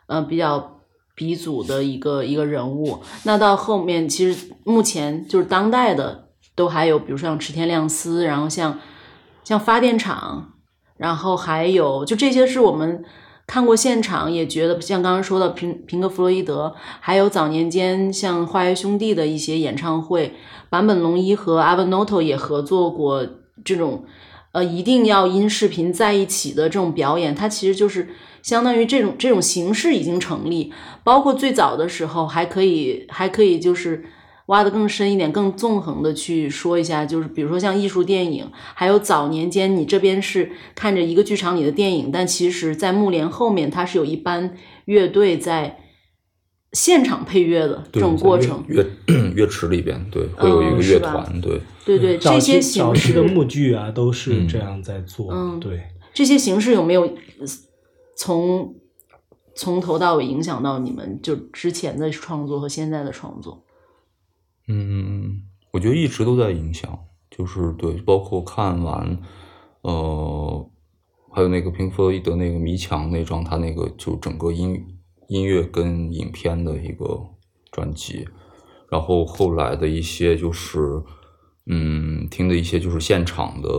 [0.07, 0.81] 呃，比较
[1.15, 2.99] 鼻祖的一个一个人物。
[3.23, 8.77] 那到后面，其实目前就是当代的都还有，比如说像池田亮司，然后像
[9.43, 10.53] 像发电厂，
[10.97, 13.03] 然后还有就这些是我们。
[13.45, 20.33] 看过现场也觉得像刚刚说的平平克·弗洛伊德，还有早年间像花园兄弟的一些演唱会，
[20.69, 23.27] 坂本龙一和阿文诺托也合作过
[23.65, 24.05] 这种，
[24.53, 28.07] 呃，一定要音视频在一起的这种表演，它其实就是
[28.41, 30.71] 相当于这种这种形式已经成立，
[31.03, 34.05] 包括最早的时候还可以还可以就是。
[34.47, 45.79] 挖的更深一点，更纵横的去说一下，就是比如说像艺术电影，还有早年间你这边是看着一个剧场里的电影，但其实，在幕帘后面，它是有一班乐队在
[46.73, 48.63] 现场配乐的这种过程。
[48.67, 48.85] 乐
[49.35, 55.31] 乐池里边，对，会有一个乐团，对，对对，这些形式的幕剧啊，都是这样在做。
[55.31, 57.09] 嗯，对，这些形式有没有
[58.17, 58.75] 从
[59.55, 63.63] 从头到尾影响到你们就之前的创作和现在的创作？
[64.67, 66.97] 嗯，我觉得一直都在影响，
[67.29, 69.19] 就是对，包括看完，
[69.81, 70.71] 呃，
[71.31, 74.81] 还有那个平弗洛伊德那个迷墙那张，他那个就整个音
[75.27, 77.21] 音乐跟影片的一个
[77.71, 78.25] 专辑，
[78.89, 81.03] 然后后来的一些就是，
[81.65, 83.69] 嗯，听的一些就是现场的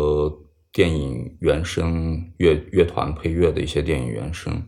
[0.73, 4.63] 电影原声乐乐团配乐的一些电影原声，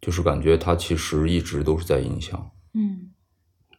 [0.00, 3.07] 就是感觉他其实一直都是在影响，嗯。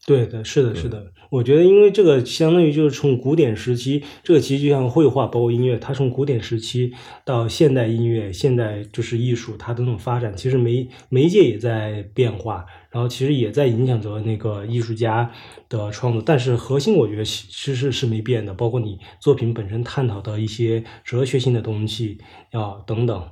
[0.09, 1.11] 对的，是的，是的。
[1.29, 6.91] 我觉得，因为这个相当于就是从古典时期，这个其实就像绘画，包括音乐，它从古典时期
[7.23, 15.31] 到现代音乐，现代就是艺术，它的那种发展，其实媒媒介也在变化，然后其实也在影响着那个艺术家
[15.69, 16.23] 的创作。
[16.25, 22.17] 但是核心，我觉得其实是没变的，包括你作品本身探讨的一些哲学性的东西
[22.51, 23.23] 啊等等，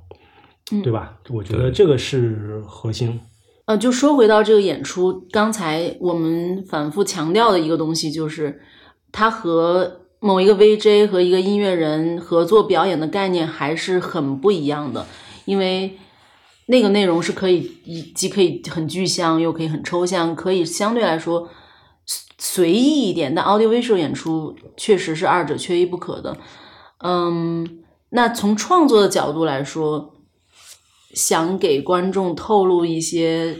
[0.83, 1.17] 对吧？
[1.31, 3.19] 我觉得这个是核心。
[3.67, 8.61] 呃，就说回到这个演出，刚才我们反复强调的一个东西，就是
[9.11, 15.05] 它和某一个 VJ 和一个音乐人合作表演的概念还是很不一样的，
[15.43, 15.97] 因为
[16.67, 17.69] 那个内容是可以
[18.15, 21.49] 既可以很具象，又可以很抽象，可以相对来说
[22.37, 23.35] 随意一点。
[23.35, 26.37] 但 audiovisual 演出确实是二者缺一不可的。
[27.03, 27.67] 嗯，
[28.11, 30.13] 那从创作的角度来说。
[31.17, 33.57] 想给观众透露一些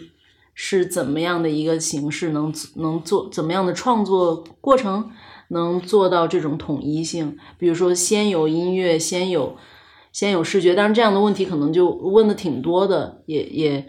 [0.53, 5.11] 是怎么样的一个形式，能能做怎么样的创作过程？
[5.49, 7.37] 能做到这种统一性？
[7.57, 9.55] 比如说，先有音乐，先有
[10.11, 13.87] 先有视觉，但是这样的问题可能就问的挺多的，也也，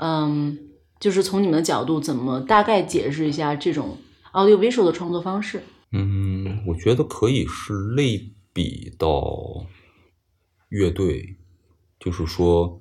[0.00, 0.58] 嗯，
[0.98, 3.98] 就是从你们的角度，怎么大概解释一下这种
[4.32, 5.62] audio visual 的创作方式？
[5.92, 9.64] 嗯，我觉得可以是类比到
[10.70, 11.36] 乐队，
[12.00, 12.80] 就是说，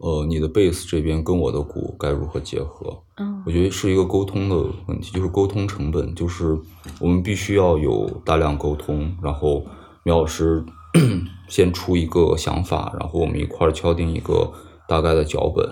[0.00, 3.02] 呃，你的贝斯这边跟我的鼓该如何结合？
[3.18, 6.58] 嗯我觉得是一个沟通的问题，就是沟通成本，就是
[7.00, 9.64] 我们必须要有大量沟通，然后
[10.02, 10.62] 苗老师
[11.48, 14.52] 先出一个想法，然后我们一块儿敲定一个
[14.86, 15.66] 大概的脚本，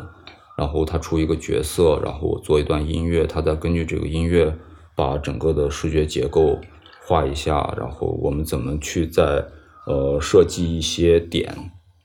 [0.56, 4.56] 然后他出一个角色，然后我做一段音乐，他再根据这个音乐
[4.94, 6.58] 把整个的视觉结构
[7.06, 9.46] 画一下，然后我们怎么去在
[9.86, 11.54] 呃设计一些点，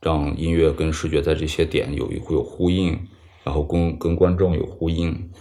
[0.03, 2.99] 让音乐跟视觉在这些点有会有呼应，
[3.43, 5.31] 然后跟跟观众有呼应。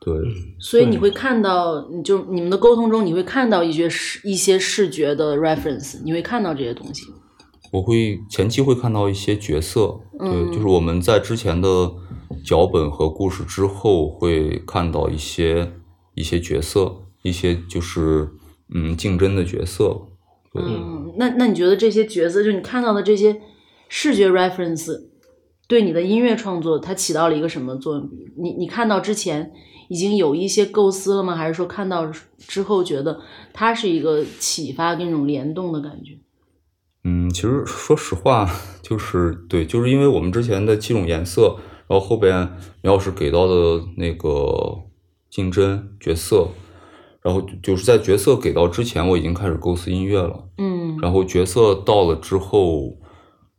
[0.00, 0.14] 对，
[0.60, 7.02] 所以你会看到，你就你们的沟通中，你会看到一些视一些视觉的 reference，你会看到这些东西。
[7.72, 11.92] 我会前期会看到一些角色，嗯对，就是我们在之前的
[12.42, 15.72] 脚本和故事之后，会看到一些
[16.14, 18.30] 一些角色，一些就是
[18.72, 20.17] 嗯竞争的角色，对，
[20.54, 23.40] 嗯，那那你觉得这些角色，就你看到的这些
[23.88, 25.02] 视觉 reference，
[25.66, 28.08] 对你的音乐创作它起到了一个什么作用？
[28.36, 29.52] 你你看到之前
[29.88, 31.36] 已经有一些构思了吗？
[31.36, 33.20] 还是说看到之后觉得
[33.52, 36.18] 它是一个启发跟一种联动的感觉？
[37.04, 38.50] 嗯，其实说实话，
[38.82, 41.56] 就是对，就是因为我们之前的七种颜色，
[41.86, 42.34] 然后后边
[42.82, 44.82] 苗老师给到的那个
[45.30, 46.48] 竞争角色，
[47.28, 50.48] 然后就是在角色给到之前，我已经开始构思音乐了。
[50.56, 52.96] 嗯然后角色到了之后，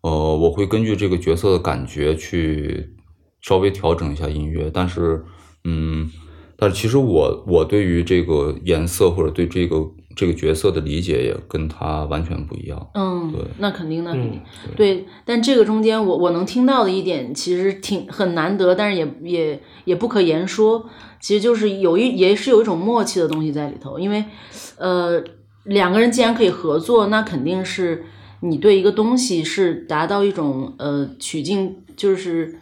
[0.02, 2.96] 呃，我会根据这个角色的感觉去
[3.42, 5.24] 稍微调整一下音乐，但是，
[5.66, 6.10] 嗯，
[6.58, 9.78] 但是其实我我对于这个颜色或者对这个
[10.16, 12.90] 这个角色的理解也跟他完全不一样。
[12.96, 14.42] 嗯对，那肯定，那肯定。
[14.66, 20.90] 嗯对，但这个中间我我能听到的一点，其实挺很难得，但是也也也不可言说。
[21.20, 24.26] 其实就是有一也是有一种默契的东西在里头，因为
[24.78, 25.24] 呃
[25.66, 28.06] 两个人既然可以合作，那肯定是
[28.42, 32.60] 你对一个东西是达到一种呃曲径就是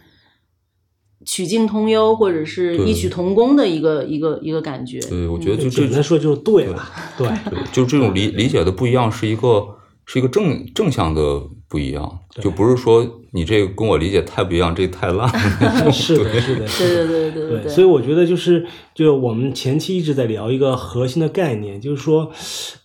[1.24, 4.98] 曲径通幽或者是异曲同工的一个一个一个感觉。
[5.00, 9.77] 对，我觉得就这简单说就是对了，对，对，就这种理理解的不一样，是一个
[10.10, 15.28] 是一个正正向的不一样，就不是说你这个跟我理解太不一样，这太烂了。
[15.92, 17.06] 是的，是的，对是的。
[17.06, 22.32] 对对对对对，所以我觉得就是，就我们前期一直在聊一个核心的概念，就是说，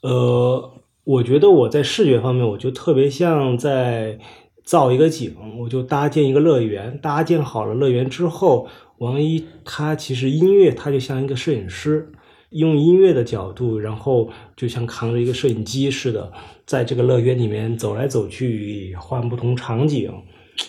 [0.02, 0.70] 呃，
[1.06, 4.20] 我觉得我在视觉方面，我就特别像在
[4.66, 12.12] 造一个景，我就搭建一个乐园，搭建好了乐园之后，王一他其实音乐他就像一个摄影师，
[12.54, 16.32] 用音乐的角度，然后就像扛着一个摄影机似的，
[16.66, 20.12] 在这个乐园里面走来走去，换不同场景。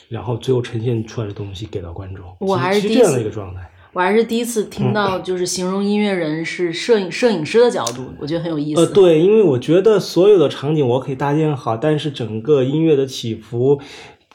[0.09, 3.61] 然后最后呈现出来的东西给到观众，我还是这样的一个状态。
[3.93, 8.81] 我还是第一次听到，就是形容音乐人是摄影摄影师的角度，我觉得很有意思。
[8.81, 13.79] 呃，对，因为我觉得所有的场景我可以搭建好，但是整个音乐的起伏、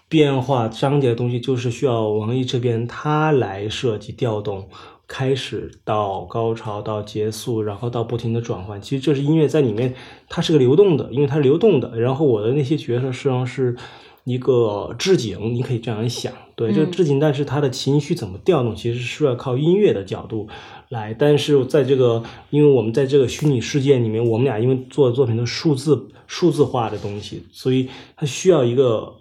[0.07, 4.69] 变化、章节的东西，就是需要王毅这边他来设计、调动，
[5.09, 8.79] 开始到高潮到结束，然后到不停的转换。
[8.79, 9.95] 其实这是音乐在里面，
[10.29, 11.99] 它是个流动的，因为它是流动的。
[11.99, 13.75] 然后我的那些角色实际上是
[14.23, 20.47] 一个置景，你可以这样想，对，这个嗯置景，但是他的情绪怎么调动，其实是要靠音乐的角度
[20.89, 21.11] 来。
[21.17, 29.15] 但是在这个，因为我们在这个虚拟世界里面，我们俩因为做的作品的数字数字化的东西，所以它需要一个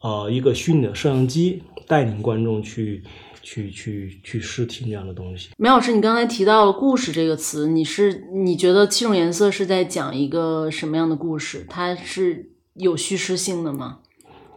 [0.00, 3.04] 呃一个虚拟的摄像机带领观众去
[3.48, 5.48] 去去去试听这样的东西。
[5.56, 11.64] 梅老师，你刚才提到了“故事”这个词，你是你觉得七种颜色是在讲一个什么样的故事？
[11.66, 14.00] 它是有叙事性的吗？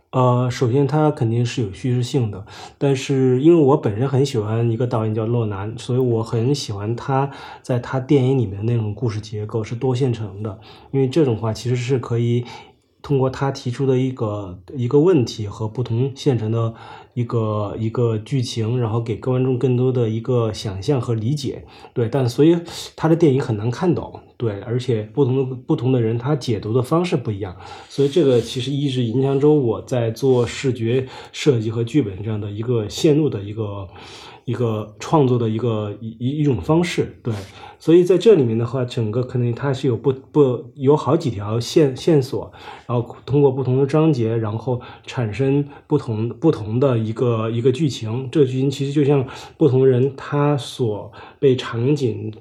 [0.10, 2.45] 呃，首先它肯定是有叙事性的，
[2.77, 10.60] 但是因为我本身很喜欢一个导演叫洛南，所以我很喜欢他在他电影里面的那种故事结构是多线程的，
[10.91, 12.44] 因为这种话其实是可以
[13.02, 16.73] 通过他提出的一个一个问题和不同线程的
[17.13, 21.65] 一个一个剧情，然后给观众更多的一个想象和理解。
[21.93, 22.57] 对，但所以
[22.95, 27.55] 他的电影很难看懂，对，而且不同的不同的人他解读的方式不一样，
[27.89, 33.87] 所以这个其实一直影响着我在做视觉设计和剧本这样的一个线路的一个
[34.52, 37.33] 一个创作的一个一一一种方式，对，
[37.79, 42.52] 所以在这里面的话，整个可能它是有不不有好几条线线索，
[42.85, 48.27] 然后通过不同的章节，然后产生不同不同的一个一个剧情。
[48.29, 49.25] 这个剧情其实就像
[49.58, 52.33] 不同人他所被场景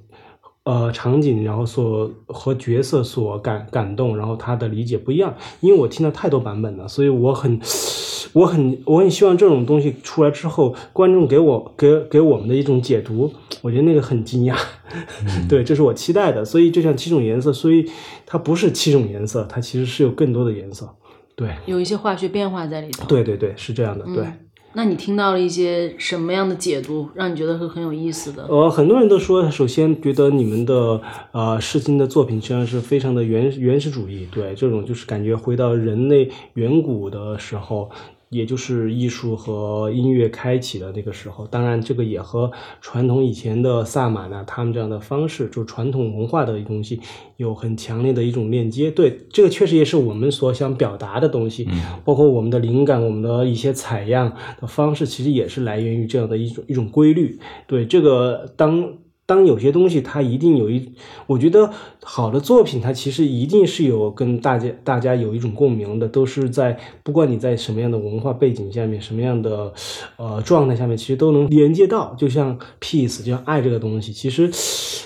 [0.64, 5.34] 呃场景，然后所和角色所感感动，然后他的理解不一样。
[5.60, 7.60] 因为我听了太多版本了，所以我很
[8.32, 13.32] 我很我很希望这种东西出来之后，观众给我给给我们的一种解读，
[13.62, 14.56] 我觉得那个很惊讶。
[15.48, 16.44] 对，这是我期待的。
[16.44, 17.90] 所以就像七种颜色，所以
[18.26, 20.88] 它不是七种颜色，它其实是有更多的颜色。
[21.34, 23.06] 对，有一些化学变化在里头。
[23.08, 24.04] 对对对，是这样的。
[24.04, 24.24] 对。
[24.72, 28.46] 那你听到了一些什么样的解读，让你觉得是很有意思的？
[28.48, 31.00] 呃，很多人都说，首先觉得你们的
[31.32, 37.90] 呃视听的作品实际上是非常的原原始主义，对这种就是感觉回到人类远古的时候。
[38.30, 42.50] 也就是艺术和音乐开启的那个时候，当然这个也和
[42.80, 47.00] 传统以前的萨满啊，他们这样的方式，就传统文化的东西
[47.36, 48.88] 有很强烈的一种链接。
[48.90, 51.68] 对，这个确实也是我们所想表达的东西，
[52.04, 57.38] 包括我们的灵感，我们的一些采样的方式，其实也是来源于这样的一种一种规律。
[57.66, 58.94] 对，这个当。
[59.30, 60.92] 当有些东西它一定有一，
[61.28, 61.70] 我觉得
[62.02, 69.72] 好的作品它其实一定是有跟大家大家有一种共鸣的，都是在不管你在什么样的文化背景下面，什么样的
[70.16, 72.12] 呃状态下面，其实都能连接到。
[72.18, 74.50] 就像 peace，就像爱这个东西，其实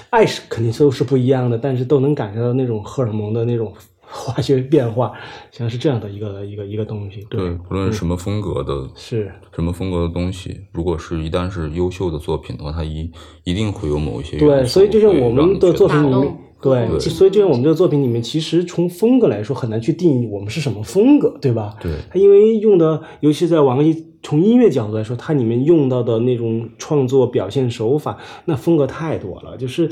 [0.08, 3.74] 爱是肯定都是不一样的，但是都能感受到那种荷尔蒙的那种。
[4.14, 5.12] 化学变化，
[5.50, 7.26] 像是这样的一个一个一个东西。
[7.28, 13.10] 对，不论什么风格的，是什么风格的东西，如果是一旦是优秀的作品的话，它一
[13.42, 21.74] 一定会有某一些对，所以就像我们的作品里面，对，所以就像我们这个作品里面，其实从风格来说很难去定义我们是什么风格，对吧？
[21.80, 24.14] 对，它因为用的，尤其在网易。
[24.26, 29.86] 从音乐角度来说，它里面用到的那种创作表现手法，那风格太多了，就是，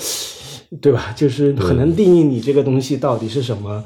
[0.81, 1.13] 对吧？
[1.15, 3.85] 就是很难定义你这个东西到底是什么。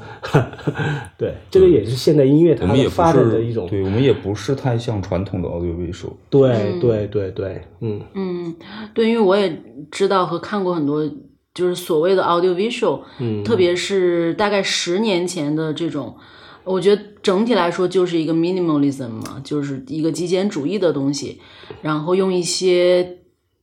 [1.17, 3.67] 对，这个也是现代音乐它发展的一种。
[3.67, 6.13] 对我们也不是太像传统的 audio visual。
[6.29, 8.55] 对对对对，嗯嗯，
[8.93, 9.61] 对，因为我也
[9.91, 11.05] 知道和看过很多，
[11.53, 16.15] 就是所谓的 audio visual，嗯，特别是大概十年前的这种。
[16.63, 21.39] 我觉得整体来说就是一个 minimalism 嘛，就是一个极简主义的东西，
[21.81, 23.19] 然后用一些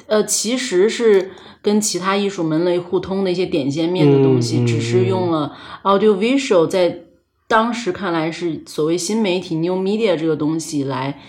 [0.06, 1.30] 呃，其实是
[1.62, 7.04] 跟其他艺术门类互通的一些点线面的东西，只是用了 audio visual，在
[7.46, 11.20] 当时看来是所谓新媒体 new media 这个东西来。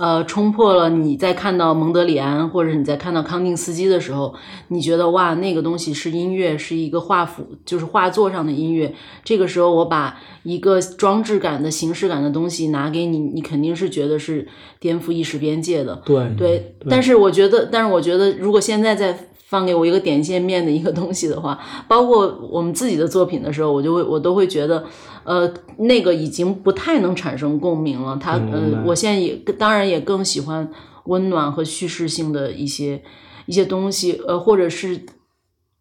[0.00, 4.34] 呃，冲破了你在看到蒙德里安或者你在看到康定斯基的时候，
[4.68, 8.94] 你觉得哇，那个东西是音乐，是一个画幅，就是画作上的音乐。
[9.22, 14.48] 这个时候，我把一个装置感的形式感的东西拿给你，你肯定是觉得是
[14.78, 16.00] 颠覆意识边界的。
[16.06, 19.26] 对对，但是我觉得，但是我觉得，如果现在在。
[19.50, 24.84] 放给我一个点线面的一个东西的话， 包括我们自己的作品的时候，我就会我都会觉得，
[25.24, 28.16] 呃，那个已经不太能产生共鸣了。
[28.22, 30.70] 它，呃，我现在也当然也更喜欢
[31.06, 33.02] 温暖和叙事性的一些
[33.46, 35.04] 一些东西，呃，或者是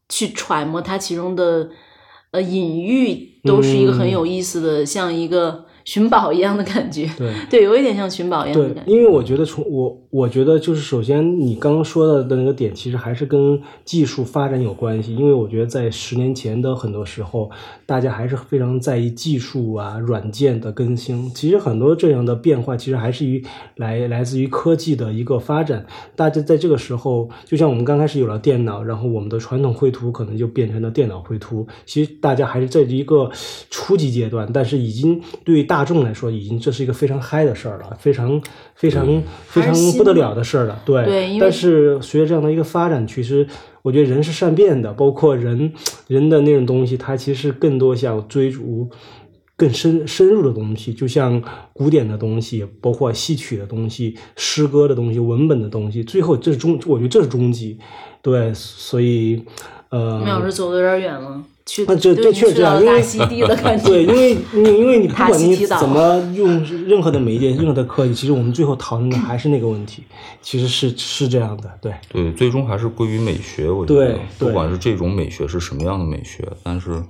[0.09, 1.70] 去揣摩它其中的
[2.32, 5.68] 呃隐喻，都是一个很有意思的，像一个。
[5.89, 8.91] 寻宝一样的感觉，对 对，有一点像寻宝一样的感觉。
[8.91, 15.15] 因为我觉得，从我我觉得就是首先你刚刚说到的那个点，其实还是跟技术发展有关系。
[15.15, 17.49] 因为我觉得在十年前的很多时候，
[17.87, 21.27] 大家还是非常在意技术啊、软件的更新。
[21.33, 23.43] 其实很多这样的变化，其实还是于
[23.77, 25.83] 来来自于科技的一个发展。
[26.15, 31.65] 大家在这个时候，就像我们刚开始有了电脑，然后我们的传统绘图可能就变成了电脑绘图。
[31.87, 33.31] 其实大家还是在一个
[33.71, 35.78] 初级阶段，但是已经对大。
[35.80, 38.41] 大众来说，已经这是一个非常嗨的事儿了，非常
[38.75, 40.77] 非常非常不得了的事儿了。
[40.84, 43.47] 对，但是随着这样的一个发展，其实
[43.82, 45.71] 我觉得人是善变的，包括人
[46.07, 48.89] 人的那种东西，它其实更多想追逐
[49.55, 57.80] 更深深入的东西，就像古典的东西，包括戏曲的东西、诗歌的东西、文本的东西，最后这是终，我觉得这是终极。
[58.21, 59.41] 对，所以
[59.91, 61.41] 呃，苗老师走的有点远了。
[61.88, 63.01] 那这这确实这样，因为
[63.84, 70.03] 对，因为 你因为你不管你怎么用任何的媒介、任何的科技，其实我们最后讨论的还是那个问题，
[70.41, 73.70] 其实是是这样的，对对，最终还是归于美学。
[73.70, 77.03] 我觉得，不管是这种美学是什么样的美学，但是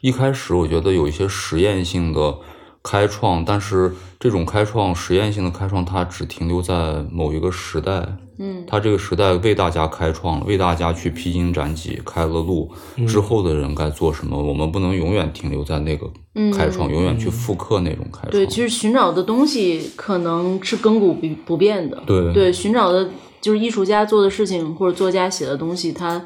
[0.00, 2.34] 一开始我觉得有一些实验性的
[2.82, 8.04] 开创，但是这种开创实验性的开创，它只停留在某一个时代。
[8.38, 12.68] 嗯，它这个时代为大家开创了，为大家去披荆斩棘开了路。
[13.06, 14.42] 之后的人该做什么？
[14.42, 16.10] 我们不能永远停留在那个
[16.52, 18.30] 开创，永远去复刻那种开创。
[18.30, 22.02] 对，其实寻找的东西可能是亘古不不变的。
[22.04, 23.08] 对对，寻找的
[23.40, 26.24] 就是艺术家做的事情，或者作家写的东西，他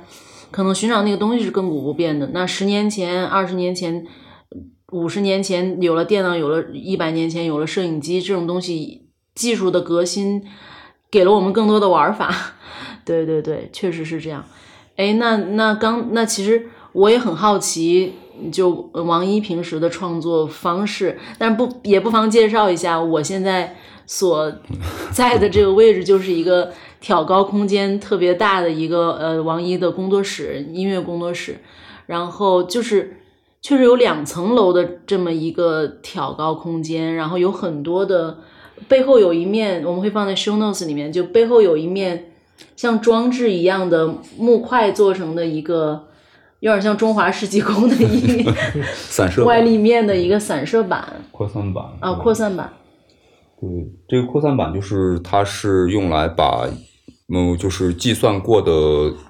[0.50, 2.30] 可能寻找那个东西是亘古不变的。
[2.32, 4.06] 那十年前、二十年前、
[4.92, 10.44] 五十年前有了电脑，有了一百年前有了摄影机，这种东西技术的革新。
[11.08, 12.34] 给了我们更多的玩法，
[13.06, 14.44] 对对对，确实是这样。
[14.96, 18.14] 哎，那那刚那其实我也很好奇，
[18.52, 24.52] 就王一平时的创作方式，但不也不妨介绍一下，我现在所
[25.12, 31.60] 在的这个位置就是一个挑高空间特别大的一个呃王一的工作室，音乐工作室，
[32.06, 33.20] 然后就是
[33.66, 38.38] 确实有两层楼的这么一个挑高空间，然后有很多的
[38.86, 42.26] 背后有一面我们会放在 show notes 里面，就背后有一面。
[42.76, 46.04] 像装置一样的木块做成的一个，
[46.60, 48.46] 有点像中华世纪宫的一
[48.94, 52.72] 散 射外立面的一个散射板扩散板啊，扩散板。
[53.60, 53.68] 对，
[54.08, 56.68] 这个扩散板就是它是用来把，
[57.34, 58.72] 嗯，就是计算过的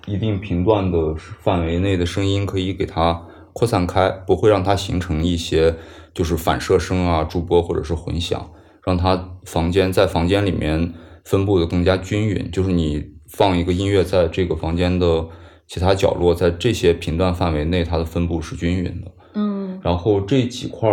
[0.06, 3.20] 一定频段的范围内的声音可以给它
[3.56, 5.74] 扩散开，不会让它形成一些
[6.12, 8.50] 就是反射声啊、驻波或者是混响，
[8.84, 10.92] 让它房间在房间里面
[11.24, 13.16] 分布的更加均匀，就是你。
[13.28, 15.26] 放一个音乐在这个房间的
[15.66, 19.12] 其他角落，在这些频段范围内，它的分布是均匀的。
[19.34, 20.88] 嗯，然后这几块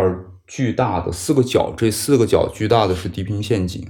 [0.47, 3.86] 巨大的四个角，这四个角巨大的是低频陷阱。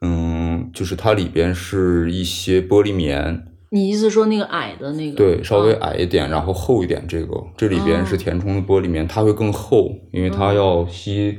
[0.00, 3.49] 嗯，就是它里边是一些玻璃棉。
[3.70, 5.16] 你意思说那个矮的那个？
[5.16, 7.04] 对，稍微矮一点，然后厚一点。
[7.08, 11.38] 这个这里边是填充的玻璃棉，它会更厚，因为它要吸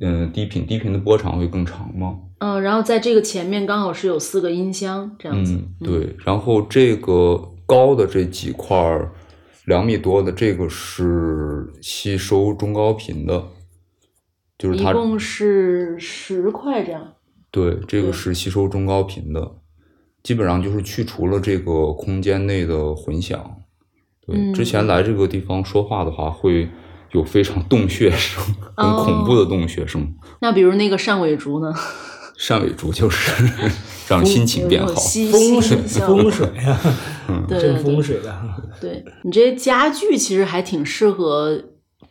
[0.00, 2.18] 嗯低频，低频的波长会更长嘛。
[2.40, 5.54] 嗯，然后在这个前面刚好是有四个音箱这样子。
[5.54, 6.16] 嗯，对。
[6.24, 9.12] 然后这个高的这几块儿，
[9.66, 13.44] 两米多的这个是吸收中高频的，
[14.58, 17.14] 就是它一共是十块这样。
[17.50, 19.57] 对，这个是吸收中高频的，
[20.28, 23.50] 基本上就是去除了这个空间内的混响。
[24.26, 26.68] 对，之前来这个地方说话的话，会
[27.12, 28.44] 有非常洞穴声，
[28.76, 30.06] 很恐怖的洞穴声。
[30.42, 31.72] 那比如那个扇尾竹呢？
[32.36, 33.42] 扇尾竹就是
[34.06, 36.78] 让心情变好，风水风 水啊，
[37.48, 38.38] 对风水的。
[38.78, 41.58] 对你这些家具其实还挺适合，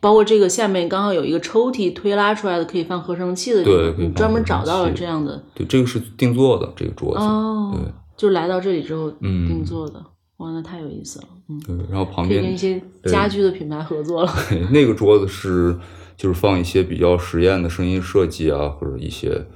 [0.00, 3.62] 包括这个下面刚好有一个抽屉推拉出来的，可以放合成器的。
[3.62, 5.40] 对，你专门找到了这样的。
[5.54, 7.22] 对，这个是定做的这个桌子。
[7.24, 10.04] 哦，对，就来到这里之后定做的。
[10.36, 11.28] 哇，那太有意思了。
[11.48, 14.32] 嗯，对，然后旁边跟一些家居的品牌合作了。
[14.70, 15.74] 那个桌子是
[16.16, 19.46] 就是放一些比较实验的声音设计啊，或者一些。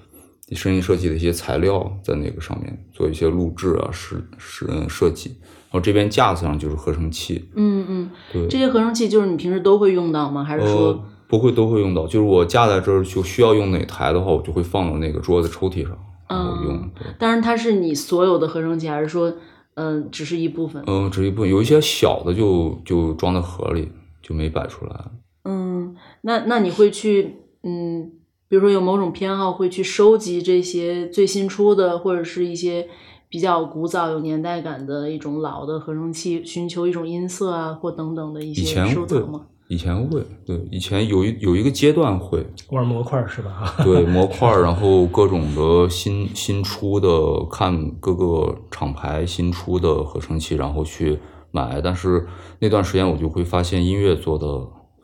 [0.54, 5.30] 声音设计的一些材料在那个上面做一些录制啊，是是设计。
[5.40, 7.48] 然后这边架子上就是合成器。
[7.54, 10.44] 嗯嗯，对，这些合成器就是你平时都会用到吗？
[10.44, 12.06] 还是说不会都会用到？
[12.06, 15.96] 就是我架在这儿就需要用哪台的话，我就会放到那个桌子抽屉上
[16.29, 16.91] 然后用。
[17.18, 19.33] 当然，它是你所有的合成器，还是说
[19.75, 20.83] 嗯，只是一部分？
[20.87, 23.91] 嗯，只一部分，有一些小的就就装在盒里，
[24.23, 24.97] 就没摆出来。
[25.45, 28.12] 嗯，那那你会去嗯？
[28.49, 32.87] 比如说有某种偏好，会去收集这些最新出的，或者是一些
[33.31, 39.47] 比较古早、有年代感的一种老的合成器，寻求一种音色啊，或等等的一些收藏吗？
[39.73, 43.75] 以前会，对，以前有一有一个阶段会玩模块是吧？
[43.83, 47.09] 对，模块，然后各种的新新出的，
[47.51, 51.18] 看各个厂牌新出的合成器，然后去
[51.53, 51.81] 买。
[51.83, 52.27] 但是
[52.59, 54.47] 那段时间我就会发现音乐做的。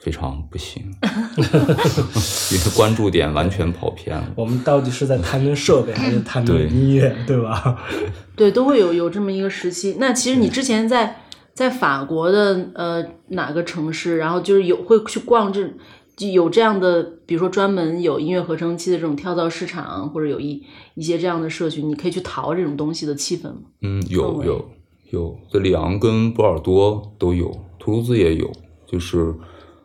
[0.01, 0.81] 非常不行，
[1.37, 4.33] 因为关注点完全跑偏了。
[4.37, 7.77] 我们到底是在谈论设备，还是 谈论音乐，对吧？
[8.37, 9.97] 对，都会有有这么一个时期。
[9.99, 11.23] 那其实你之前在
[11.59, 15.69] 在法国的呃哪个城市，然后就是有会去逛这
[16.33, 20.63] 有这样的，比如说专门有音乐合成器的这种跳蚤市场，或者有一
[20.95, 23.63] 一些这样的社群，你可以去淘这种东西的气氛吗？
[23.83, 24.71] 嗯，有有
[25.11, 27.51] 有，在里昂跟波尔多都有，
[27.81, 28.49] 图卢兹也有，
[28.87, 29.35] 就是。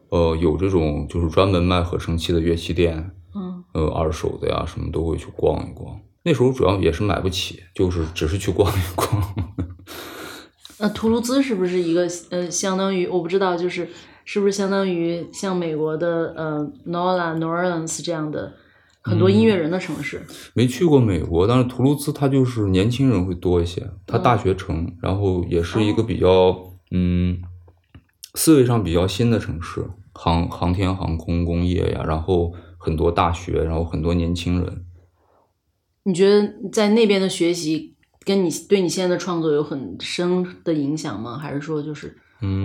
[0.09, 5.99] 呃，有这种就是专门卖合成器的乐器店，嗯，呃，二手的呀，什么都会去逛一逛。
[6.21, 9.09] 那时候主要也是买不起，就是只是去逛一逛。
[10.80, 13.88] 那图卢兹是不是一个呃，相当于我不知道，就是
[14.26, 18.53] 是不是相当于像美国的呃，Nola、New Orleans 这样的
[19.01, 20.21] 很多音乐人的城市？
[20.53, 26.55] 没去过美国，但是图卢兹它就是年轻人会多一些，它大学城，然后也是一个比较
[26.91, 27.39] 嗯，
[28.36, 29.86] 思维上比较新的城市。
[30.15, 34.86] 航航天航空工业呀，然后很多大学，然后很多年轻人。
[36.03, 37.93] 你觉得在那边的学习
[38.26, 41.38] 跟你对你现在的创作有很深的影响吗？
[41.38, 42.15] 还是说就是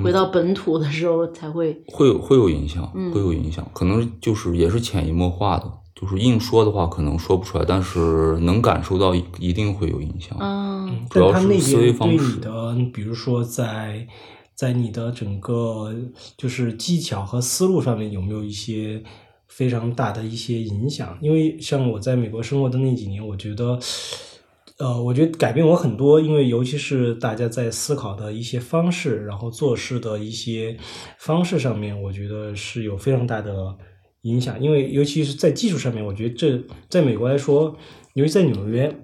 [0.03, 3.69] 回到本土的时候才会会有会有影响，会有影响？
[3.73, 10.37] 可能就是也是潜移默化的，就是硬说的话可能说不出来，但是能感受到一定会有影响。
[10.41, 14.07] 嗯，主要是思维方式的，比如说在。
[14.59, 15.95] 在你的整个
[16.37, 19.01] 就是技巧和思路上面有没有一些
[19.47, 21.17] 非常大的一些影响？
[21.23, 23.79] 因为像我在美国生活的那几年，我觉得
[24.79, 30.77] 呃，我觉得改变我很多，因为尤其是大家在思考的一些方式，然后做事的一些
[31.19, 33.77] 方式上面，我觉得是有非常大的
[34.23, 34.61] 影响。
[34.61, 37.77] 因为尤其是在技术上面，我觉得这在美国来说，
[38.15, 38.95] 尤其在纽约，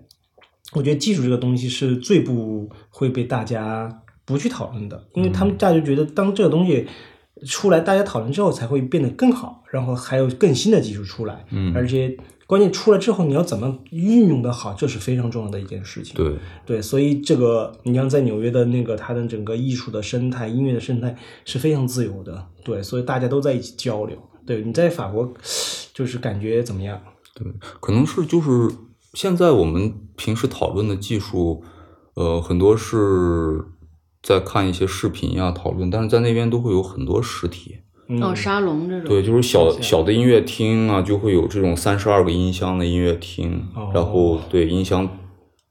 [0.74, 6.86] 我觉得技术这个东西是最不会被大家不去讨论的，因为他们大家就觉得当这个东西。
[7.46, 12.16] 出来，大家讨论之后才会变得更好，然后还有更新的技术出来，嗯而且
[12.46, 16.14] 关键出来之后你要怎么运用的好，这是非常重要的一件事情。
[16.14, 16.34] 对，
[16.66, 24.16] 对，所以这个你像在纽约的那个它的整个艺术的生态、音乐的生态是非常自由的，对，所以大家都在一起交流。
[24.46, 25.32] 对，你在法国
[25.94, 27.00] 就是感觉怎么样？
[27.34, 28.70] 对，可能是就是
[29.14, 31.64] 现在我们平时讨论的技术，
[32.14, 33.64] 呃，很多是
[34.22, 37.78] 在看一些视频呀、讨论，但是在那边都会有很多实体。
[38.06, 43.90] 嗯、哦，沙龙这种，对，就是小小的音乐厅啊，就会有这种三十二个音箱的音乐厅，哦。
[43.94, 45.08] 然后对音箱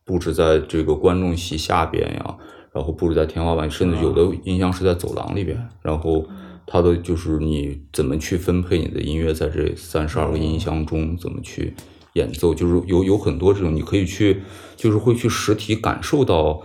[0.03, 2.35] 布置在这个观众席下边呀，
[2.73, 6.25] 然后布置在天花板，甚至有的音箱是在走廊里边，然后
[6.65, 11.75] 它的就是你怎么去分配你的音乐在这三十二个音箱中，怎么去
[12.13, 14.41] 演奏，就是有有很多这种你可以去，
[14.75, 16.61] 就是会去实体感受到。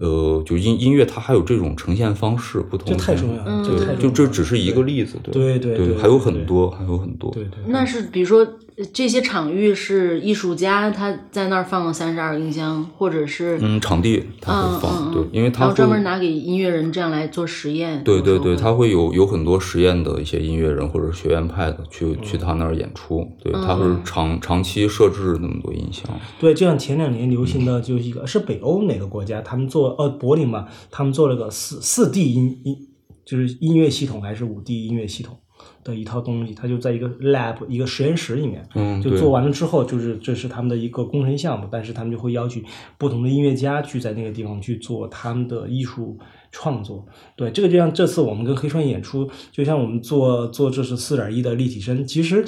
[0.00, 8.48] 呃，就音音乐它还有这种呈现方式不同这的，太重要了，对，重要了就这只是一个例子，对对还有很多，还有很多，对对，那是比如说呃
[8.92, 18.02] 这些场域是艺术家他在那儿放了三十二个音箱，或者是嗯，场地它嗯会放，嗯对，因为然后它会专门拿给音乐人这样来做实验。
[18.04, 26.04] 对对对，他会有有很多实验的一些音乐人或者学院派的去去他那儿演出，对，他会长长期设置那么多音箱，
[26.38, 32.76] 对，就像前两年流行的就是一个是北欧哪个国家，他们做呃柏林嘛，他们做了个四四 D 音音
[33.24, 35.38] 就是音乐系统还是五 D 音乐系统
[35.82, 42.62] 的一套东西，它就在一个 lab 一个实验室里面，嗯，就做完了之后，就是这是他们的一个工程项目，但是他们就会邀请
[42.98, 46.18] 不同的音乐家去在那个地方去做他们的艺术
[46.52, 47.06] 创作。
[47.36, 52.44] 对，这个就像这次我们跟黑川演出，就像我们做做这是四点一的立体声，其实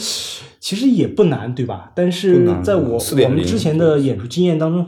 [0.60, 1.90] 其实也不难，对吧？
[1.94, 4.86] 但是难在我我们之前的演出经验当中，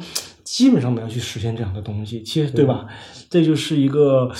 [0.54, 2.86] 基本上没有去实现这样的东西，其实对吧？
[3.28, 4.30] 这就是一个，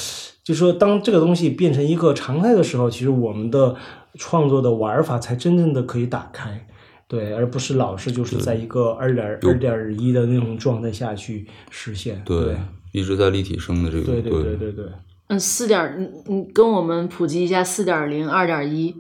[0.45, 3.75] 就是说当这个东西变成一个常态的时候，其实我们的
[4.17, 6.69] 创作的玩法才真正的可以打开。
[7.09, 12.23] 对，而不是老是就是在一个二点二点一的那种状态下去实现。
[12.25, 12.57] 对，
[12.93, 14.85] 一直在立体声的这个，对对对对对，
[15.27, 18.95] 嗯，四点，你你跟我们普及一下四点零、二点一。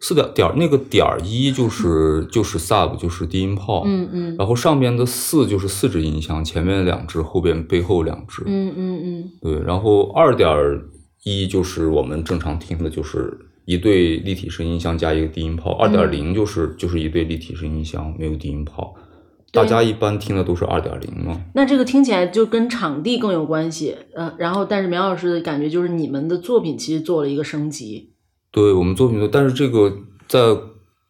[0.00, 10.48] 四点点儿那个点儿一就是就是 sub 就是低音炮，嗯嗯然后上边的四就是四支音箱，前面两支，后边背后两支，嗯嗯嗯对，然后二点
[11.24, 15.72] 一就是我们正常听的，就是一对立体声音箱加一个低音炮。
[15.72, 18.94] 二点零就是就是一对立体声音箱，没有低音炮。
[19.52, 21.38] 大家一般听的都是二点零嘛。
[21.54, 23.96] 那这个听起来就跟场地更有关系。
[24.14, 28.09] 呃，然后但是苗老师的感觉就是你们的作品其实做了一个升级。
[28.50, 29.92] 对我们作品的，但是这个
[30.26, 30.56] 在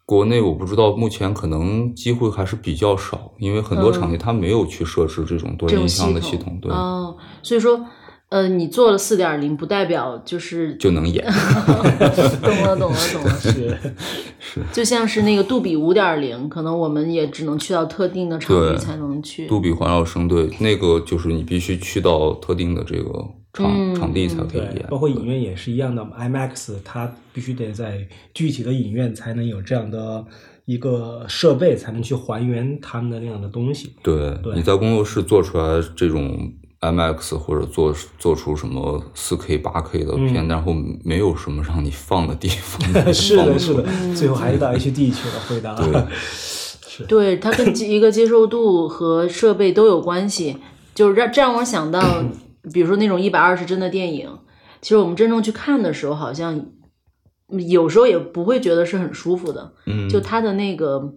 [0.05, 7.81] 国内我不知道，目前可能机会还是比较少，因为很多场地它没有去设置这种多人音箱的系系统，对，哦，所以说，
[8.31, 11.25] 呃，你做了四点零，不代表就是就能演。
[12.41, 13.77] 懂了懂了懂了，是
[14.39, 19.49] 是就像是那个杜比五点零，可能我们也只能去到特定的场地才能去。
[19.49, 23.11] 杜比环绕声，对，那个就是你必须去到特定的这个
[23.53, 24.87] 场、嗯场地才可以演，。
[24.89, 30.25] 包括影院也是一样的，IMAX 它必须得在具体的影院才能有这样的
[30.67, 33.97] 一个设备，才能去还原他们的那样的东西。
[34.05, 40.75] 对，对你在工作室做出来这种 IMAX 或者做做出什么四 K、八 K 的片，然后
[41.05, 42.81] 没有什么让你放的地方，
[43.13, 45.75] 是的，是的，最后还是到 HD 去了，回答。
[45.75, 50.57] 对 对，它跟一个接受度和设备都有关系，
[50.95, 52.25] 就是让这让我想到，
[52.73, 54.31] 比如说那种一百二十帧的电影，
[54.81, 56.57] 其实我们真正去看的时候，好像
[57.49, 61.13] 嗯有时候也不会觉得是很舒服的，嗯，就它的那个。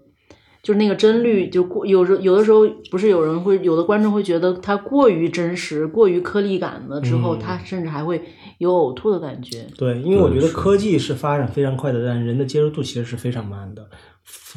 [0.64, 8.24] 就是那个帧率，就过有时有的时候不是有人会有的观众会觉得它过于真实、过于颗粒感了之后，嗯他甚至还会
[8.60, 9.68] 有呕吐的感觉。
[9.78, 13.90] 对，因为我觉得科技是发展非常快的，但人的接受度其实是非常慢的，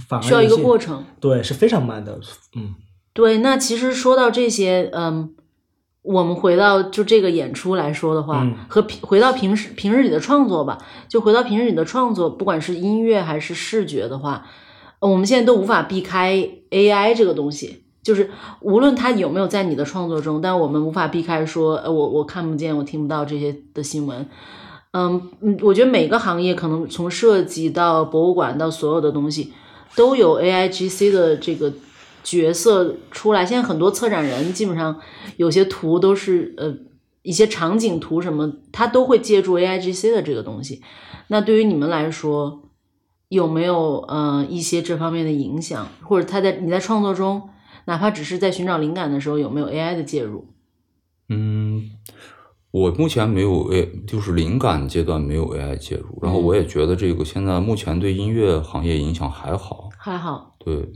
[0.08, 1.04] 反而需要一个过程。
[1.20, 2.20] 对，是非常慢的。
[2.54, 2.76] 嗯，
[3.12, 5.34] 对，那其实说到这些，嗯，
[6.02, 10.78] 我们回到就这个演出来说的话，嗯和平回到平时平日里的创作吧，
[11.08, 14.46] 就回到平日里的创作，不管是音乐还是视觉的话，呃
[15.00, 17.82] 我们现在都无法避开 AI 这个东西。
[18.02, 18.30] 就是
[18.60, 24.24] 无论它有没有在你的创作中，但我们无法避开说，呃，我我看不见，我听不到这些的新闻。
[24.92, 29.52] 嗯嗯，我觉得每个行业可能从设计到博物馆到所有的东西，
[29.96, 31.72] 都有 AIGC 的这个
[32.22, 33.44] 角色出来。
[33.44, 35.00] 现在很多策展人基本上
[35.36, 36.72] 有些图都是呃
[37.22, 40.80] 一些场景图什么，他都会借助 AIGC 的这个东西。
[41.26, 42.62] 那对于你们来说，
[43.28, 47.48] 有没有呃一些这方面的影响，或者他在你在创作中，
[47.86, 50.48] 哪怕只是在寻找灵感的时候，有没有 AI 的介入？
[51.28, 51.90] 嗯，
[52.70, 56.18] 我目前没有 A，就是灵感阶段没有 AI 介入。
[56.22, 59.88] 然后我也觉得这个现在目前对音乐行业影响还好。
[59.98, 60.92] 还好，对，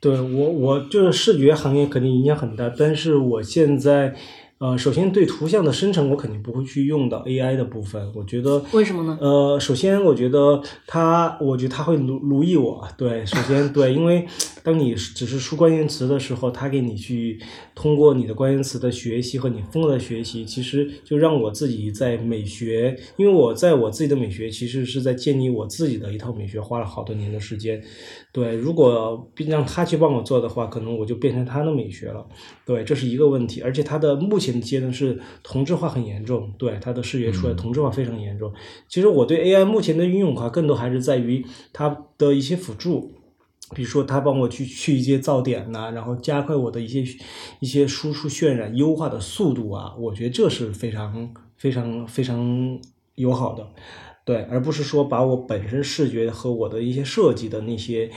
[0.00, 4.14] 对我，我就是视觉行业肯定影响很大，但是我现在，
[4.62, 8.12] 呃，首先对图像的生成，我肯定不会去用到 AI 的部分。
[8.14, 9.18] 我觉得为什么呢？
[9.20, 12.86] 呃，首先我觉得它，我觉得它会奴奴役我。
[12.96, 14.24] 对，首先对，因为
[14.62, 17.40] 当你只是输关键词的时候，它给你去
[17.74, 27.82] 通过你的关键词的学习和你风格的学习，其实就让我自己在美学，因为我在我自己的美学其实是在建立我自己的一套美学，花了好多年的时间。
[28.32, 32.26] 对，如果让他去帮我做的话，可能我就变成他的美学了。
[32.64, 38.50] 对，这是一个问题，而且他的目前的阶段是同质化很严重，对他的视觉出来同质化非常严重。
[38.88, 43.12] 其实我对 AI 目前的运用的话，更多还是在于它的一些辅助。
[43.74, 47.02] 比如说，它帮我去去一些噪点呐、然后加快我的一些
[47.60, 52.78] 一些输出渲染优化的速度啊，我觉得这是非常非常非常
[53.14, 53.66] 友好的，
[54.24, 58.10] 对，而不是说把我本身视觉和我的一些设计的那些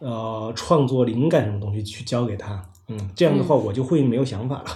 [0.00, 4.66] 呃创作灵感什么东西去交给他，嗯，这样的话我就会没有想法了，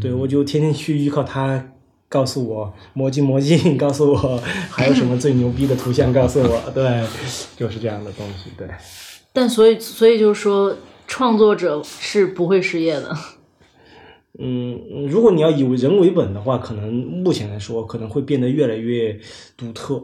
[0.00, 1.72] 对我就天天去依靠他。
[2.08, 7.06] 告诉我魔镜魔镜，告诉我还有什么最牛逼的图像，告诉我，对，
[7.56, 8.66] 就是这样的东西，对。
[9.32, 10.74] 但所以所以就是说，
[11.06, 13.16] 创作者是不会失业的。
[14.40, 19.18] 嗯，如果你要以人为本的话，可能目前来说可能会变得越来越
[19.56, 20.02] 独特，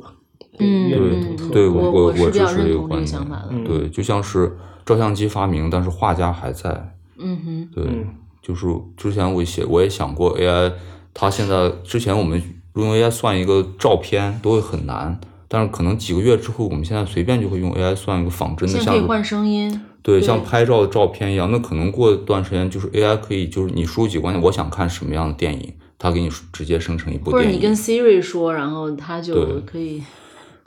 [0.58, 1.48] 嗯越来越对独特。
[1.50, 3.48] 对我我是比较支持这个认同这个观点想法的。
[3.50, 6.94] 嗯对，就像是照相机发明，但是画家还在。
[7.18, 8.06] 嗯哼，对，嗯
[8.42, 8.66] 就是
[8.96, 10.70] 之前我写我也想过 AI，
[11.14, 12.40] 它现在之前我们
[12.74, 15.18] 用 AI 算一个照片都会很难，
[15.48, 19.80] 但是可能几个月之后，我们现在随便就会用 AI 算一个仿真的，像是现在可以换声音。
[20.06, 21.50] 对，像拍照的照片一样。
[21.50, 27.48] 那可能过段时间，就是 AI 可以，就是你输入几关键，我想看什么样的电影，它给你直接生成一部电影。
[27.48, 30.00] 或者你跟 Siri 说，然后它就可以。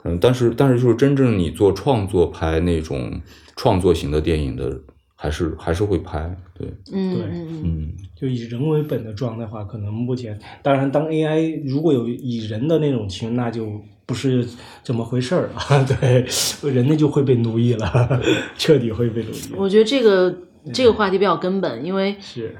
[0.04, 3.18] 嗯，但是但是就是真正你做创作拍那种
[3.56, 4.78] 创作型的电影的，
[5.16, 6.36] 还是还是会拍。
[6.52, 13.80] 对，对嗯对嗯，嗯，就以人为本的状态的话，可能目前，当然，当 AI 如果有以人的那种情，那就
[14.10, 14.44] 不是
[14.82, 15.62] 怎么回事儿啊。
[15.86, 16.26] 对，
[16.68, 18.20] 人类就会被奴役了，
[18.58, 19.54] 彻底会被奴役。
[19.56, 20.36] 我觉得这个
[20.74, 22.56] 这个话题比较根本，因为是，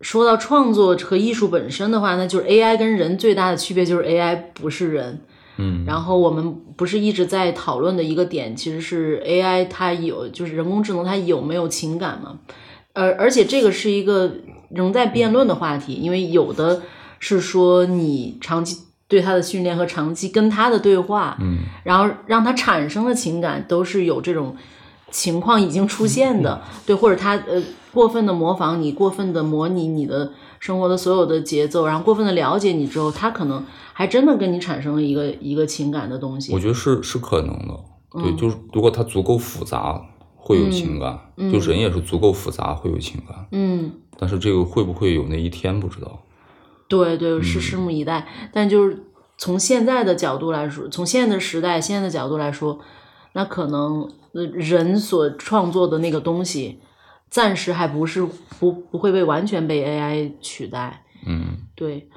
[0.00, 5.20] 说到创作和艺术本身的话，那就是 AI 跟人最大的区别就是 AI 不是人。
[5.58, 12.40] 嗯，然后我们不是一直在讨论的一个点，其实是 AI 它有，就是人工智能它有没有情感嘛？
[12.94, 14.32] 而而且这个是一个
[14.70, 16.82] 仍在辩论的话题，因为有的
[17.18, 18.78] 是说你长期
[19.14, 24.56] 对他的训练和长期跟他的对话，嗯，然后让他产生的情感都是有这种
[25.12, 27.62] 情况已经出现的，对，或者他呃
[27.92, 36.52] 过分的模仿你，过分的模拟你的生活的所有的节奏，然后过分的了解你之后，他可能还真的跟你产生了一个一个情感的东西。
[36.52, 37.74] 我觉得是是可能的。
[38.14, 40.02] 对，嗯就是如果他足够复杂，
[40.34, 41.16] 会有情感。
[41.36, 43.46] 嗯就人也是足够复杂，会有情感。
[43.52, 46.20] 嗯，但是这个会不会有那一天，不知道。
[46.88, 48.26] 对对，是拭目以待。
[48.52, 49.04] 但就是
[49.36, 52.78] 从现在的角度来说，从现在的时代、现在的角度来说，
[53.32, 56.80] 那可能呃人所创作的那个东西，
[57.28, 58.22] 暂时还不是
[58.58, 61.04] 不不会被完全被 AI 取代。
[61.26, 62.08] 嗯，对，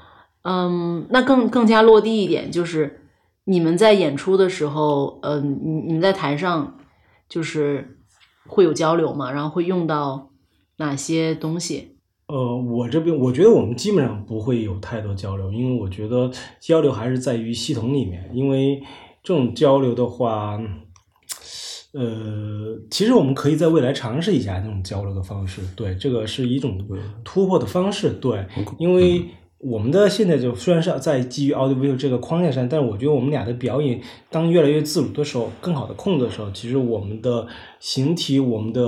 [0.43, 3.07] 嗯，那更更加落地一点，就是
[3.45, 6.77] 你们在演出的时候，嗯、你你们在台上
[7.29, 7.97] 就是
[8.45, 10.29] 会有交流嘛，然后会用到
[10.77, 11.96] 哪些东西？
[12.27, 18.81] 呃，我这边我觉得我们基本上不会有太多交流，因为我觉得交流还是在于系统里面，因为
[19.23, 20.59] 这种交流的话，
[21.93, 26.77] 呃，其实我们可以在未来尝试一下这种交流的方式，对，这个是一种
[27.23, 28.45] 突破的方式，对，
[28.77, 29.23] 因为
[29.59, 37.47] 我们的现在就虽然是在基于 audio 这个框架上，但是我觉得我们俩的表演当越来越自如的时候，更好的控制的时候，其实我们的
[37.79, 38.83] 形体、我们的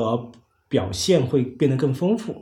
[0.67, 2.35] 表现会变得更丰富。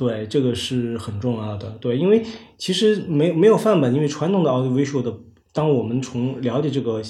[0.00, 1.68] 对，这个是很重要的。
[1.72, 2.24] 对，因为
[2.56, 5.14] 其实没没有范本，因为传统的 audio visual 的，
[5.52, 7.02] 当我们从了解这个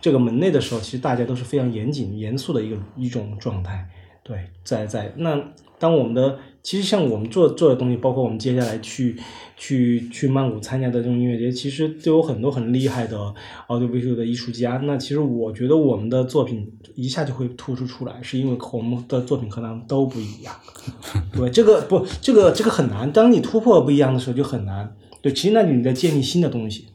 [0.00, 3.86] 这个门类的时候，其实大家都是非常严谨、严肃的一个一种状态。
[4.22, 5.38] 对，在在那
[5.78, 9.16] 当我们的其实像我们做做的东西，包括我们接下来去
[9.56, 13.34] 去去曼谷参加的这种音乐节，其实都有很多很厉害的
[13.68, 14.80] audiovisual 的艺术家。
[14.84, 20.54] 那其实我觉得我们的作品一下就会突出出来，是因为我们的作品和他们都不一样。
[21.32, 23.10] 对，这个不，这个这个很难。
[23.10, 24.94] 当你突破不一样的时候就很难。
[25.20, 26.86] 对，其实那你在建立新的东西，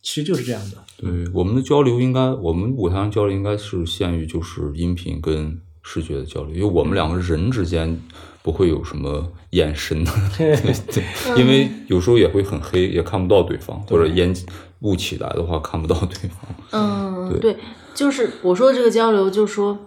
[0.00, 0.76] 其实就是这样的。
[0.96, 8.00] 对，我们的交流应该，我们舞台上交流应该是限于就是音频跟视觉的交流，因为我们两个人之间
[8.44, 10.54] 不会有什么眼神的， 对
[10.92, 11.02] 对，
[11.40, 14.34] 因为有时候也会很黑，也看不到对方，或者烟
[14.80, 16.40] 雾起来的话看不到对方。
[16.72, 17.56] 嗯，对，
[17.94, 19.78] 就是我说的这个交流，就是说，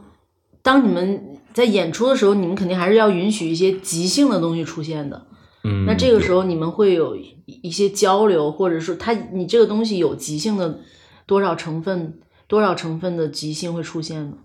[0.63, 5.27] 当你们在演出的时候，你们肯定还是要允许一些即兴的东西出现的。
[5.63, 10.79] 嗯，那这个时候你们会有一些交流，或者说他你这个东西有即兴的
[11.27, 14.37] 多少成分，多少成分的即兴会出现呢？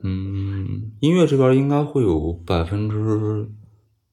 [0.00, 3.48] 嗯，音乐这边应该会有百分之，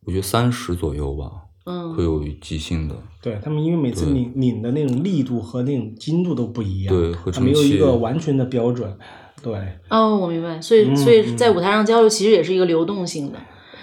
[0.05, 1.31] 我觉得三十左右吧，
[1.65, 2.95] 嗯，会有即兴的。
[3.21, 6.95] 对他们，因为每次拧拧的那种力度和那种精度都不一样，
[7.33, 8.95] 它没有一个完全的标准。
[9.41, 9.53] 对，
[9.89, 13.39] 哦，我明白，所以所以在舞台上交流其实也是一个流动性的。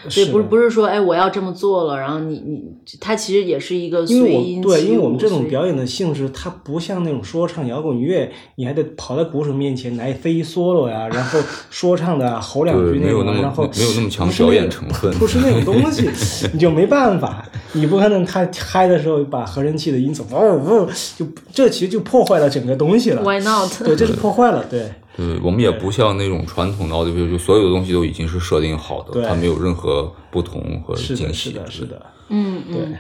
[0.08, 2.62] 所以不是不是说哎我要这么做了，然后你你
[3.00, 11.38] 它其实也是一个随音对，因为我们这种表演的性质，它不像那种说唱摇滚乐，你还得跑到鼓手面前来飞 solo 呀，然后
[11.70, 16.08] 说唱的吼两句那种，然后没有那么强表演成分，不是那种东西，
[16.52, 23.22] 你就没办法，你不可能他嗨的时候把合成器的音走哦哦，就这其实就破坏了整个东西了。
[23.22, 23.70] Why not？
[23.84, 24.90] 对，这是破坏了，对。
[25.16, 31.50] 对，我们也不像那种传统的奥迪就所有的东西都已经是设定好的，它没有任何不同和惊喜。
[31.50, 32.94] 是的，是的，嗯嗯。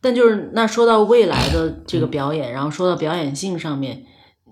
[0.00, 4.02] 但就是那说到未来的这个表演，然后说到表演性上面，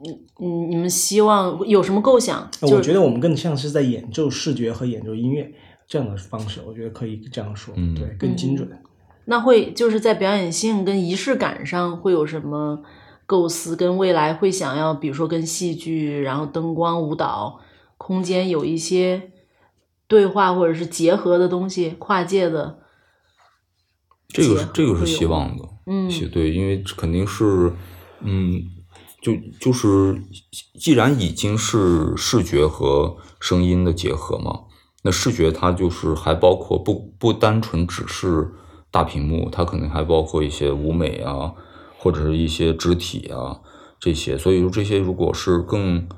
[0.02, 2.48] 你你你们希望有什么构想？
[2.60, 5.50] 我觉得我们更像是在演奏视觉和演奏音乐
[5.88, 8.68] 这样的方式，我觉得可以这样说，对，更精准。
[9.24, 12.82] 那会就是在表演性跟仪式感上会有什么？
[13.30, 17.60] 构思跟未来会想要，比如说跟戏剧，然后灯光、舞蹈、
[17.96, 19.30] 空间有一些
[20.08, 22.80] 对话或者是结合的东西，跨界的。
[24.26, 27.72] 这个是这个是希望的，嗯，对，因为肯定是，
[28.20, 28.60] 嗯，
[29.22, 30.20] 就就是
[30.80, 34.62] 既然已经是视觉和声音的结合嘛，
[35.04, 38.50] 那视觉它就是还包括不不单纯只是
[38.90, 41.54] 大屏幕，它可能还包括一些舞美啊。
[42.02, 43.60] 或者是一些肢体啊，
[44.00, 46.08] 这些，所以说这些如果是更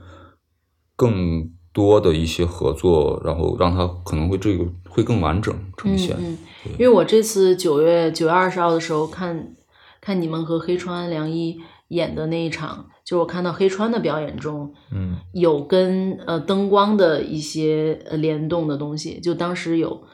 [0.94, 6.14] 更多的一些合作，然后让它可能会这个会更完整呈现。
[6.20, 6.38] 嗯，
[6.74, 9.56] 因为我这次九月九月二十号的时候看
[10.00, 11.58] 看你们和黑川良一
[11.88, 20.04] 演的那一场，就我看到黑川的表演中，嗯，有跟呃灯光的一些呃联动的东西，就当时有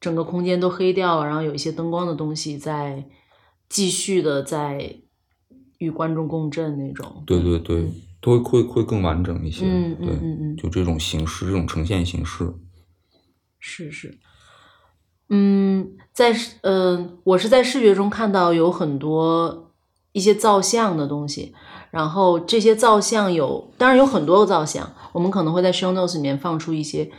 [0.00, 3.06] 整个空间都黑掉了，然后有一些灯光的东西在
[3.68, 4.96] 继续的在。
[5.82, 9.64] 与观众共振那种，对对对，都会会更完整一些。
[9.66, 12.54] 嗯嗯嗯嗯，就这种形式，这种呈现形式，
[13.58, 14.18] 是是。
[15.28, 19.72] 嗯，在嗯，我是在视觉中看到有很多
[20.12, 21.54] 一些造像的东西，
[21.90, 27.10] 然后这些造像有，当然有很多个造像，我们可能会在 show notes 里面放出一些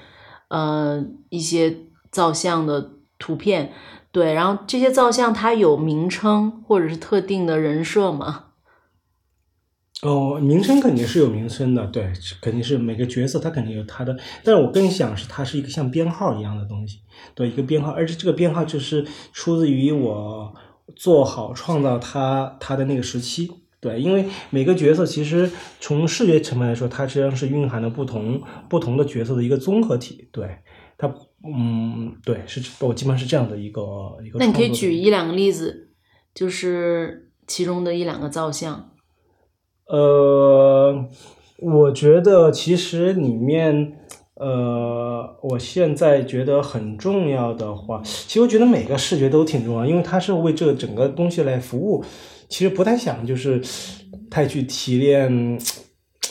[0.49, 1.76] 呃一些
[2.11, 3.74] 造像的图片，
[4.11, 8.45] 对，然后这些造像它有名称或者是特定的人设吗？
[10.04, 16.99] 哦，名称肯定是有名称的，对，肯定是每个角色他肯定有他的，但是我更想是它是一个像编号一样的东西，
[17.34, 20.54] 对，一个编号，而且这个编号就是出自于我
[20.93, 23.49] 做好创造它它的那个时期，
[23.80, 25.49] 对，因为每个角色其实
[25.80, 30.58] 从视觉层面来说，它实际上是蕴含了不同不同的角色的一个综合体，对，
[30.97, 31.08] 它，
[31.45, 33.82] 嗯，对，是我基本上是这样的一个
[34.22, 34.38] 一个。
[34.38, 35.91] 那你可以举一两个例子，
[36.36, 38.89] 就是其中的一两个造像。
[39.88, 41.05] 呃，
[41.57, 43.93] 我觉得其实里面，
[44.36, 52.03] 呃，我现在觉得很重要的话，其实我觉得每个视觉都挺重要，因为它是为这整个东西来服务。
[52.49, 53.61] 其实不太想就是
[54.29, 55.59] 太去提炼。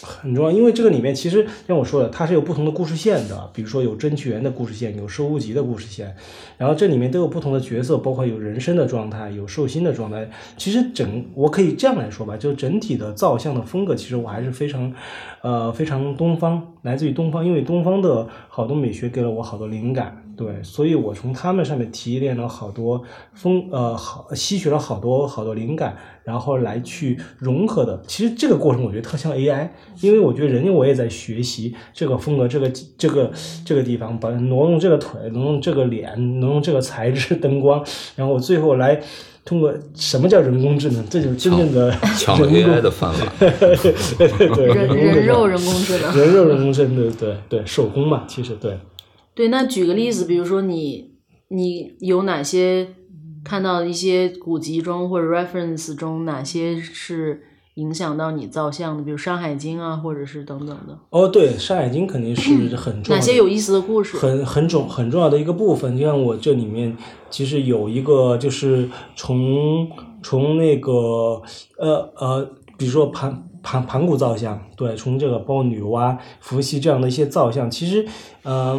[0.02, 6.14] 很重要，因为这个里面其实像我说的，它是有不同的故事线的，比如说有争取员的故事线，有收物集的故事线，
[6.58, 10.28] 然后这里面都有不同的角色，包括有人生的状态，有寿星的状态。
[10.56, 14.92] 其实整我可以这样来说吧，就整体的造像的风格，其实我还是非常，
[15.40, 20.21] 呃，非常东方，来自于东方，因为东方的好多美学给了我好多灵感。
[20.36, 23.02] 对，所以我从他们上面提炼了好多
[23.34, 28.02] 风呃好吸取了好多好多灵感，然后来去融合的。
[28.06, 29.68] 其实这个过程我觉得特像 AI，
[30.00, 33.30] 因为我觉得人家我也在学习这个风格，这个这个
[33.64, 37.84] 这个地方，把挪用这个腿，挪用这个脸，挪用这个材质、灯光，
[38.16, 39.00] 然后我最后来。
[39.44, 41.04] 通过什么叫人工智能？
[41.08, 43.20] 这就是真正的抢了 AI 的饭碗。
[44.54, 48.78] 对，人人肉人工智能，人肉人工智能，对对对，手工嘛，其实对。
[49.34, 51.12] 对，那举个例子，比如说你
[51.48, 52.88] 你有哪些
[53.42, 57.42] 看到一些古籍中或者 reference 中哪些是
[57.76, 59.02] 影响到你造像的？
[59.02, 60.98] 比如《山海经》啊，或者是等等的。
[61.08, 63.18] 哦，对，《山海经》肯定是 很重要。
[63.18, 64.18] 哪些有意思的故事？
[64.18, 65.96] 很很重很重要的一个部分。
[65.96, 66.94] 就像我这里面
[67.30, 69.90] 其实有一个，就是从
[70.22, 70.92] 从那个
[71.78, 78.06] 呃呃，比如说盘盘盘古造像，对，从这个包括女娲、伏羲这样的一些造像，其实
[78.42, 78.78] 呃。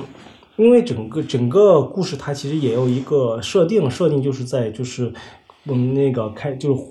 [0.55, 5.11] 因为整个整个故事它其实也有一个设定，设定就是在就是
[5.65, 6.81] 我们那个开就是。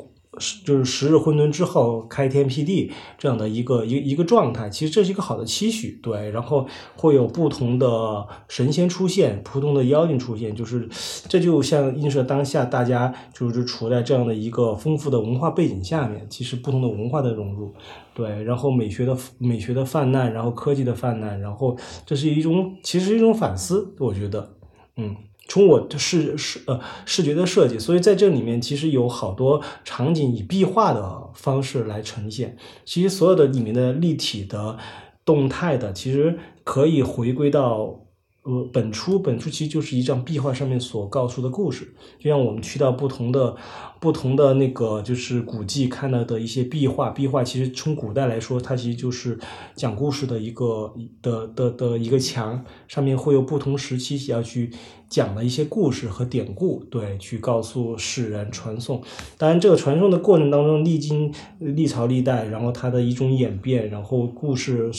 [0.65, 6.31] 就是十日混沌之后开天辟地这样的一个一一个状态，其实这是一个好的期许，对。
[6.31, 6.67] 然后
[6.97, 10.89] 会有不同的神仙出现，普通的妖精出现，就是
[11.29, 17.75] 这就像映射当下大家就是处在这样的一个丰富的文化背景下面，其实不同的文化的融入，
[18.15, 18.43] 对。
[18.45, 21.77] 然后美学的美学的泛滥，然后科技的泛滥，然后
[22.07, 24.55] 这是一种其实是一种反思，我觉得，
[24.97, 25.15] 嗯。
[25.53, 32.57] 从我的视视呃视觉的设计，所以在这里面其实有好多场景以壁画的方式来呈现。
[32.87, 34.79] 其实所有的里面的立体的、
[35.27, 37.99] 动态的，其实可以回归到。
[38.45, 43.55] 呃，本初本初其实就是一张壁画上面所告诉的故事，就像我们去到不同的
[44.03, 49.39] 不同的那个就是古迹看到的一些壁画，壁画其实从古代来说，它其实就是
[49.77, 50.93] 讲故事的一个
[51.23, 54.73] 的的的一个墙，上面会有不同时期要去
[55.09, 59.01] 讲的一些故事和典故，对，去告诉世人传颂。
[59.39, 64.91] 当然，这个传送的过程当中，历经历朝历代，然后它的一种演变，然后故事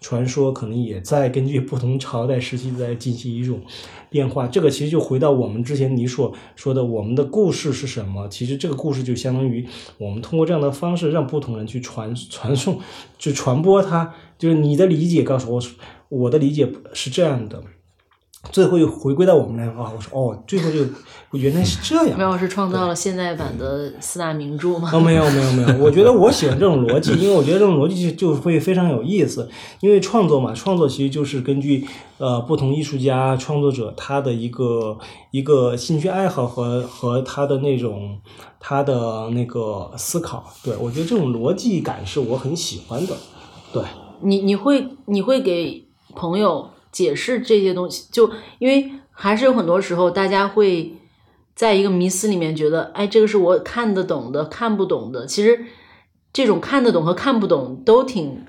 [0.00, 2.92] 传说可能也在根据不同朝代时期在。
[3.02, 3.60] 进行一种
[4.12, 8.28] 变化，这个其实就回到我们之前你所说的，我们的故事是什么？
[8.28, 9.66] 其实这个故事就相当于
[9.98, 12.78] 我们通过这样的方式，让不同人去传 传送，
[13.18, 14.14] 就传播它。
[14.38, 15.62] 就是你的理解告诉我，
[16.08, 17.62] 我的理解是这样的。
[18.50, 19.92] 最后又回归到我们来啊！
[19.94, 20.80] 我说哦，最后就
[21.38, 22.18] 原来是这样。
[22.18, 24.90] 苗老师创造了现代版的四大名著吗？
[24.92, 29.48] 哦，没有没有没有，我觉得我喜欢这种逻辑，因为我觉得这种逻辑就就会非常有意思。
[29.80, 31.86] 因为创作嘛，创作其实就是根据
[32.18, 34.98] 呃不同艺术家创作者他的一个
[35.30, 38.18] 一个兴趣爱好和和他的那种
[38.58, 40.44] 他的那个思考。
[40.64, 43.14] 对我觉得这种逻辑感是我很喜欢的。
[43.72, 43.82] 对，
[44.20, 46.68] 你你会你会给朋友。
[46.92, 48.30] 解释这些东西，就
[48.60, 50.94] 因为还是有很多时候，大家会
[51.56, 55.26] 在一个迷思里面觉得，哎，这个是我看得懂的，看不懂的。
[55.26, 55.64] 其实
[56.32, 58.44] 这种看得懂和看不懂都挺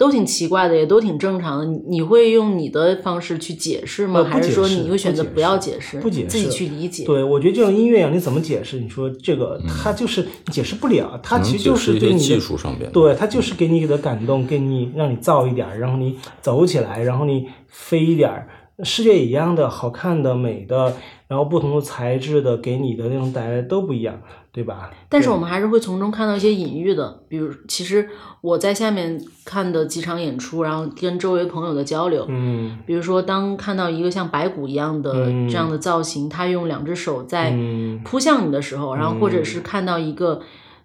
[0.00, 1.66] 都挺奇怪的，也都挺正常的。
[1.86, 4.24] 你会用你的方式去解释吗？
[4.24, 7.04] 还是说你会选择不要解释，不解释，自己去理解？
[7.04, 8.80] 对，我觉得这种音乐一样，你怎么解释？
[8.80, 17.46] 你说这个，它就是解释不了，它其实就是对你技术上边，对，它就是给你的感动，给你让你造一点，然后你走起来，然后你。
[17.72, 18.48] 飞一点儿，
[18.82, 20.92] 世界一样的，好看的、美的，
[21.28, 24.20] 然后不同的材质的，给你的那种带来都不一样，
[24.52, 24.90] 对吧？
[25.08, 28.08] 但是我们还是会从中看到一些隐喻的，比如，其实
[28.40, 35.12] 我在下面看的几场演出，然后跟周围朋友的交流，嗯，比如说当看到一个像白骨一样的
[35.48, 37.56] 这样的造型，他用两只手在
[38.04, 40.40] 扑向你的时候，然后或者是看到一个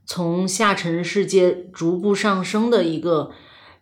[0.05, 3.32] 从下沉世界逐步上升的一个。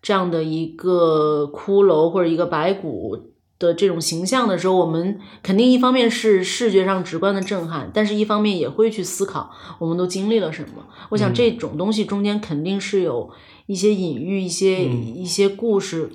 [0.06, 3.18] 这样的一个骷髅或者一个白骨
[3.64, 9.49] 的这种形象的时候，我们肯定一方面是视觉上直观的震撼，但是一方面也会去思考
[9.80, 10.86] 我们都经历了什么。
[11.11, 13.30] 我想这种东西中间肯定是有
[13.68, 16.09] 一些隐喻、一些一些故事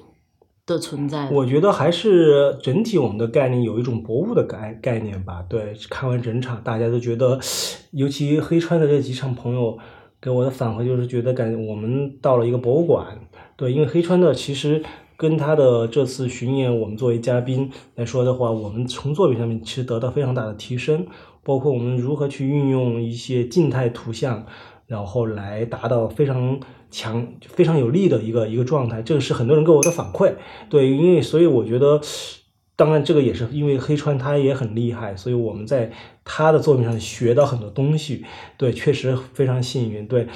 [0.66, 1.30] 的存在。
[1.30, 5.42] 我觉得还是整体我们的概念有一种博物的概概念吧。
[5.49, 7.40] 对，看完整场，大家都觉得，
[7.92, 9.78] 尤其黑川的这几场朋友
[10.20, 13.07] 给我的反馈就是觉得，感觉我们到了一个博物馆。
[13.57, 14.84] 对，因为黑川的其实
[15.19, 21.09] 跟他的这次巡演，我们作为嘉宾来说的话，我们从作品上面其实得到非常大的提升，
[21.43, 24.47] 包括我们如何去运用一些静态图像，
[24.87, 30.35] 然后来达到非常强、非常有力的一个一个状态，这个是很多人给我的反馈。
[30.71, 32.01] 对，因为所以我觉得，
[32.77, 35.91] 当然这个也是因为黑川他也很厉害，所以我们在
[36.25, 38.25] 他的作品上学到很多东西。
[38.57, 40.07] 对，确实非常幸运。
[40.07, 40.29] 对，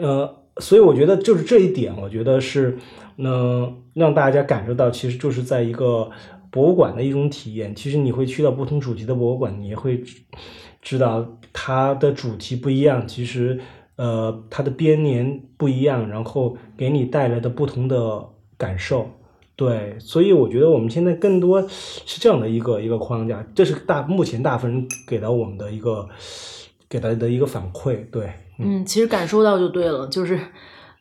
[0.00, 0.36] 呃。
[0.58, 2.78] 所以我觉得就是这一点，我觉得是
[3.16, 6.10] 能让大家感受到，其实就是在一个
[6.50, 7.74] 博物馆的一种体验。
[7.74, 10.02] 其实你会去到不同主题的博物馆，你也会
[10.82, 13.06] 知道它的主题不一样。
[13.06, 13.60] 其实，
[13.96, 19.08] 呃，它的编年不一样，然后给你带来的不同的感受。
[19.56, 26.08] 对，所以我觉得我们现在更多是这样的一个一个框架，这是大目前大部分人给到我们的一个
[26.88, 27.98] 给他的一个反馈。
[28.10, 30.38] 对，嗯，其实感受到就对了，就是。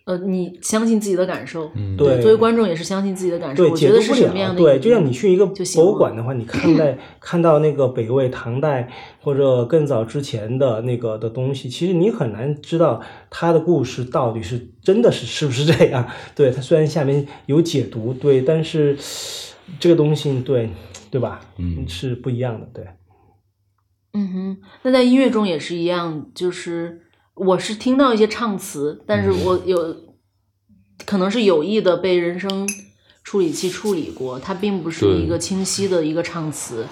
[0.06, 3.64] 呃，你相信自己的感受，嗯对作为观众也是相信自己的感受。
[3.64, 8.90] 对，我觉得是什么样的对，就像你去一个博物馆的话，你看待 看到那个北魏、唐代
[9.22, 16.06] 或者更早之前的那个的东西，其实你很难知道它的故事到底是真的是是不是这样。
[16.36, 18.98] 对，它虽然下面有解读，对，但是
[19.80, 20.70] 这个东西，对
[21.10, 21.40] 对吧？
[21.58, 22.86] 嗯是不一样的，对。
[24.16, 27.03] 嗯哼，那在音乐中也是一样，就是
[27.36, 29.96] 我是听到一些唱词，但是我有
[31.06, 32.68] 可能是有意的被人声
[33.24, 36.86] 处理器处理过，它并不是一个清晰的一个唱词。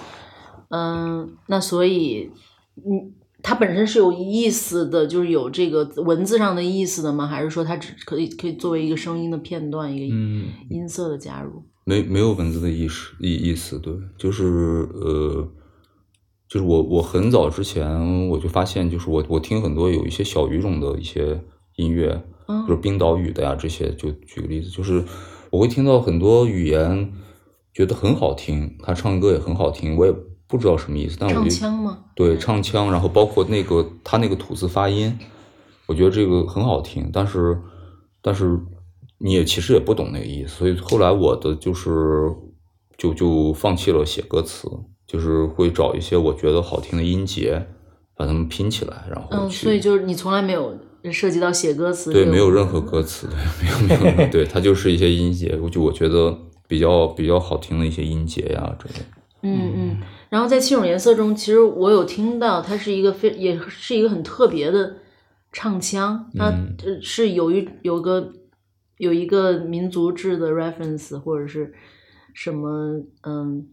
[0.70, 2.30] 嗯，那所以，
[2.76, 3.12] 嗯，
[3.42, 7.26] 它本身是有意思的，就是有这个文字上的意思的吗？
[7.26, 11.62] 还是说它只可以可以作为一个声音的片段，一个嗯音色的加入？
[11.84, 14.44] 没没有文字的意识意意思，对，就是
[14.94, 15.48] 呃，
[16.52, 21.40] 就是我我很早之前我就发现，就是我我听很多有一些小语种的一些
[21.76, 25.02] 音乐，嗯就是冰岛语的呀这些，就举个例子，就是
[25.48, 27.10] 我会听到很多语言，
[27.72, 30.12] 觉得很好听，他唱歌也很好听，我也
[30.46, 32.04] 不知道什么意思，但我唱就腔吗？
[32.14, 35.18] 对唱腔，然后包括那个他那个吐字发音，
[35.86, 37.58] 我觉得这个很好听，但是
[38.20, 38.60] 但是
[39.16, 42.30] 你也其实也不懂那个意思，所以后来我的就是
[42.98, 44.68] 就就放弃了写歌词，
[45.12, 47.66] 就是会找一些我觉得好听的音节，
[48.16, 50.74] 把它们拼起来，然后嗯，所以就是你从来没有
[51.12, 53.36] 涉及到写歌词，对，没有任何歌词，对，
[53.88, 56.34] 没有没有，对，它就是一些音节，我就我觉得
[56.66, 59.04] 比较比较好听的一些音节呀之类的。
[59.42, 59.96] 嗯嗯，
[60.30, 64.96] 然后在七种颜色中，其实我有听到它是一个非也是一个很特别的
[65.52, 66.50] 唱腔，它
[67.02, 68.32] 是有一有个
[68.96, 71.74] 有一个民族志的 reference 或者是
[72.32, 73.66] 什么嗯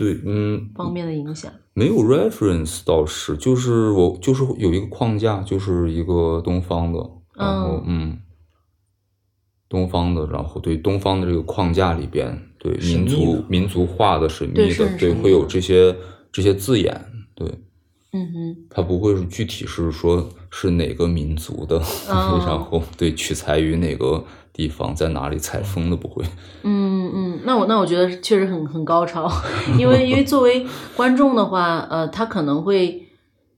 [0.00, 1.52] 对，嗯，方面的影响。
[1.74, 6.98] 没有 reference 倒是，就是我就是有一个框架，就是一个东方的，
[7.36, 8.18] 然后嗯
[9.68, 15.94] 东方的，然后对东方的这个框架里边，对民族民族化的神秘的，对会有这些
[16.32, 16.98] 这些字眼，
[17.34, 17.46] 对，
[18.12, 21.76] 嗯哼，它不会是具体是说是哪个民族的，
[22.08, 24.24] 哦 然后对取材于哪个
[24.60, 26.22] 地方，在哪里采风的不会，
[26.62, 29.26] 嗯嗯，那我那我觉得确实很很高超，
[29.78, 33.06] 因为因为作为观众的话，呃，他可能会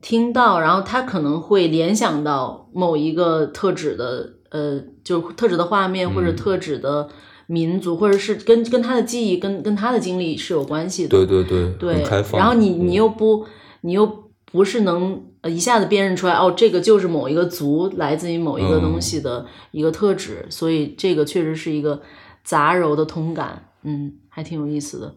[0.01, 6.37] 听到，然后他可能会联想到某一个特指的呃，就特指的画面或者嗯。
[6.37, 7.09] 特指的
[7.49, 11.09] 民族，或者是跟跟他的记忆、跟跟他的经历是有关系的。
[11.09, 12.05] 对对对，对。
[12.35, 13.45] 然后你你又不
[13.81, 22.01] 你又不是能呃一下子辨认出来哦，这个就是某一个族来自于某一个东西嗯的一个特质，所以这个确实是一个
[22.43, 25.15] 杂糅的通感，嗯，还挺有意思的。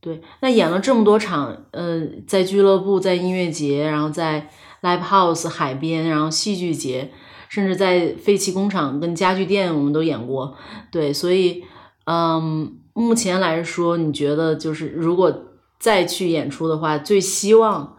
[0.00, 4.50] 对，那演了这么多场，呃，在俱乐部、在音乐节，然后在
[4.82, 7.10] live house、海边，然后戏剧节，
[7.48, 10.54] 甚至在废弃工厂跟家具店，我们都演过。
[10.92, 11.64] 对，所以，
[12.04, 15.34] 嗯，目前来说，你觉得就是如果
[15.78, 17.96] 再去演出的话，最希望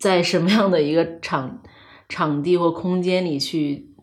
[0.00, 1.62] 在什么样的一个场
[2.08, 3.94] 场地或空间里去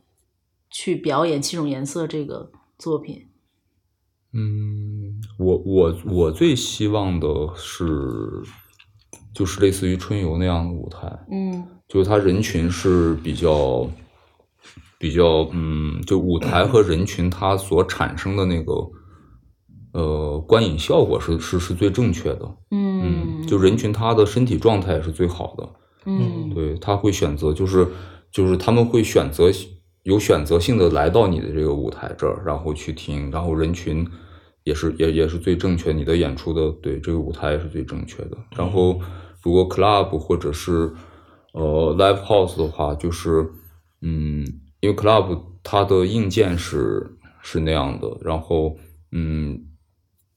[0.70, 3.28] 去表演《七种颜色》这个作品？
[4.32, 7.86] 嗯，我我我最希望的是，
[9.34, 11.68] 就是类似于春游那样的舞台，嗯。
[11.88, 13.90] 就是它人群是比较
[15.00, 18.74] 比较，嗯，就舞台和人群它所产生的那个
[19.94, 25.70] 呃观影效果是是是最正确的，嗯，就人群他的身体状态是最好的，
[26.08, 27.88] 嗯对他会选择，就是
[28.32, 29.52] 就是他们会选择
[30.04, 34.08] 有选择性的来到你的这个舞台这儿，然后去听，然后人群
[34.64, 38.38] 也是也也是最正确，你的演出的对这个舞台也是最正确的。
[38.56, 39.00] 然后
[39.44, 40.94] 如果 club 或者是
[41.54, 43.50] 呃 live house 的话，就是
[44.02, 44.46] 嗯，
[44.80, 48.78] 因为 club 它的硬件是是那样的，然后
[49.12, 49.60] 嗯，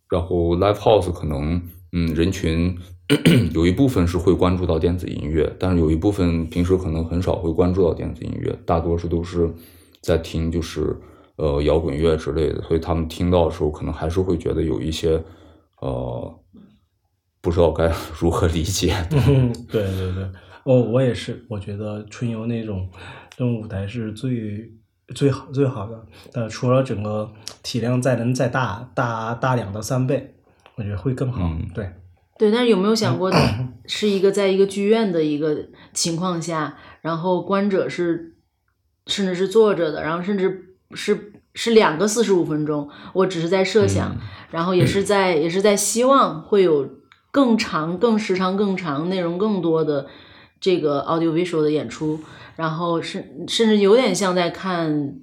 [0.09, 2.77] 然后 live house 可能嗯人群
[3.53, 9.53] 有一部分是会关注到电子音乐，但是有一部分平时可能很少会关注到电子音乐，大多数都是
[10.01, 10.97] 在听就是
[11.37, 15.23] 呃摇滚乐之类的，所以他们听到的时候可能还是会觉得有一些
[15.81, 16.41] 呃
[17.41, 18.95] 不知道该如何理解。
[19.11, 20.25] 嗯，对对对，
[20.65, 22.89] 哦我也是，我觉得春游那种
[23.31, 24.71] 这种舞台是最
[25.15, 26.07] 最好最好的。
[26.35, 27.33] 呃，除了整个
[27.63, 30.35] 体量再能再大大大两到三倍，
[30.77, 31.43] 我觉得会更好。
[31.43, 31.91] 嗯对，
[32.41, 33.31] 对，但是有没有想过，
[33.85, 38.35] 是一个在一个剧院的一个情况下，然后观者是
[39.07, 44.21] 甚至是坐着的，然后甚至是是两个四十五分钟，我只是在设想，嗯。
[44.53, 46.89] 然后也是在也是在希望会有
[47.31, 50.07] 更长、更时长更长、内容更多的
[50.59, 52.21] 这个 audio visual 的演出，
[52.57, 55.17] 然后甚甚至有点像在看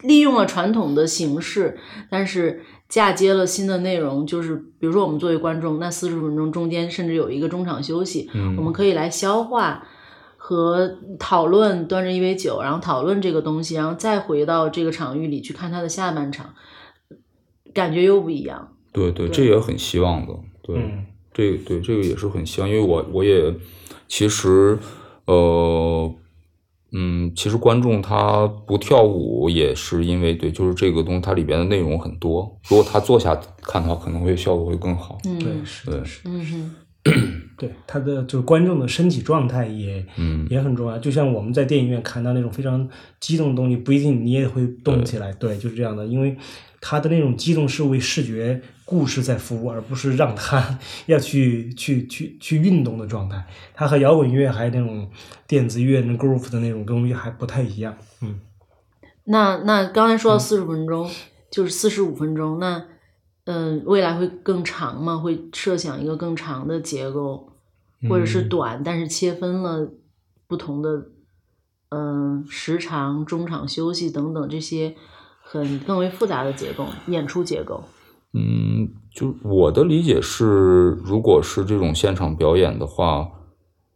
[0.00, 1.78] 利用了传统的形式，
[2.08, 9.86] 但是嫁接了新的内容，就是比如说我们作为观众，那四十分钟中间甚至有一个中场休息，嗯我们可以来消化
[10.36, 16.54] 和讨论，端着一杯酒，然后讨论这个东西，然后再回到这个场域里去看它的下半场，
[17.74, 18.72] 感觉又不一样。
[18.92, 20.32] 对对，对这也很希望的。
[20.62, 23.52] 对，嗯这个对这个也是很希望，因为我我也
[24.06, 24.78] 其实
[25.26, 26.14] 呃
[26.98, 35.18] 嗯，其实观众他不跳舞也是因为对，就是这个东西它里边的内容很多，如果他坐下看的话，可能会效果会更好。
[35.24, 36.30] 嗯，对，是的，是的。
[36.30, 36.72] 嗯哼，
[37.58, 40.98] 对他的就是观众的身体状态也嗯也很重要。
[40.98, 42.88] 就像我们在电影院看到那种非常
[43.20, 45.30] 激动的东西，不一定你也会动起来。
[45.34, 46.36] 对，就是这样的，因为
[46.88, 53.44] 他的那种激动是为视觉故事在服务，而不是让他 要去去去去运动的状态。
[53.74, 55.10] 它和摇滚乐还有那种
[55.48, 57.98] 电子乐、那 groove 的那种东西还不太一样。
[58.22, 58.38] 嗯，
[59.24, 61.10] 那那刚才说到四十分钟，
[61.50, 62.84] 就是四十五分钟，那
[63.46, 65.16] 嗯、未来会更长吗？
[65.16, 67.52] 会设想一个更长的结构，
[68.08, 69.90] 或者是嗯短，但是切分了
[70.46, 71.06] 不同的
[71.88, 74.94] 嗯、时长、中场休息等等这些
[75.48, 77.84] 很更为复杂的结构，演出结构。
[78.34, 83.28] 嗯，就我的理解是，如果是这种现场表演的话，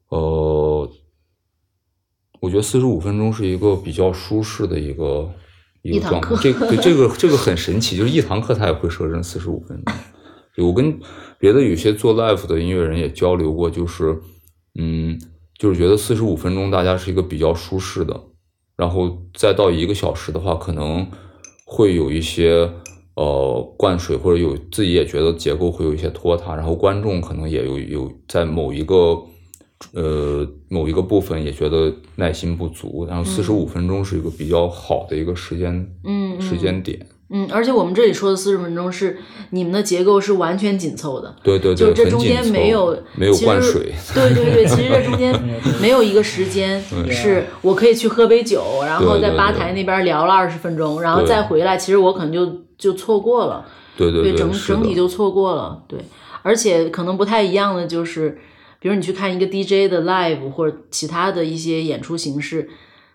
[0.08, 0.88] 呃，
[2.40, 5.28] 我觉得四十五分钟是一个比较舒适的一个
[5.82, 5.98] 一。
[5.98, 9.94] 个状态这个这个这个很神奇，就是一堂课他也会设成四十五分钟。
[10.66, 10.98] 我跟
[11.38, 14.18] 别的有些做 live 的音乐人也交流过，就是
[14.78, 15.18] 嗯，
[15.58, 18.18] 就是觉得四十五分钟大家是一个比较舒适的，
[18.76, 21.06] 然后再到一个小时的话，可能
[21.72, 22.68] 会有一些
[23.14, 29.16] 呃灌水，或者有自己也觉得结构会有一些拖沓，然后观众可能也有有在某一个
[29.92, 35.72] 呃某一个部分也觉得耐心不足，然后四十五分钟是一个比较好的一个时间
[36.02, 36.40] 嗯嗯。
[36.40, 37.06] 时间点，嗯，
[37.52, 39.18] 而且我们这里说的四十分钟是
[39.50, 45.32] 你们的结构是完全紧凑的，对对对，就这中间没有没有其实灌水，对对对，其实这中间
[45.80, 53.64] 没有一个时间是我可以去喝杯酒，然后在吧台那边聊了二十分钟，然后再回来，其实我可能就就错过了，
[53.96, 55.82] 对对对整整体就错过了。
[55.86, 56.00] 对，
[56.42, 58.38] 而且可能不太一样的就是，
[58.80, 62.68] 比如你去看一个 DJ 的 live 或者其他的一些演出形式。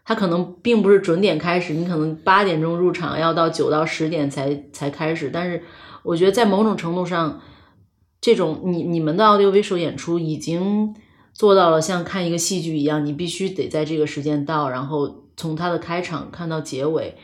[0.06, 5.32] 它可能并不是准点开始，你可能八点钟入场，要到九到十点才才开始。
[5.34, 5.64] 但是
[6.03, 7.41] 我觉得在某种程度上，
[8.22, 10.95] 这种你你们的 audio visual 演出已经
[11.34, 17.18] 做到了像看一个戏剧一样，你必须得在这个时间到，然后从它的开场看到结尾，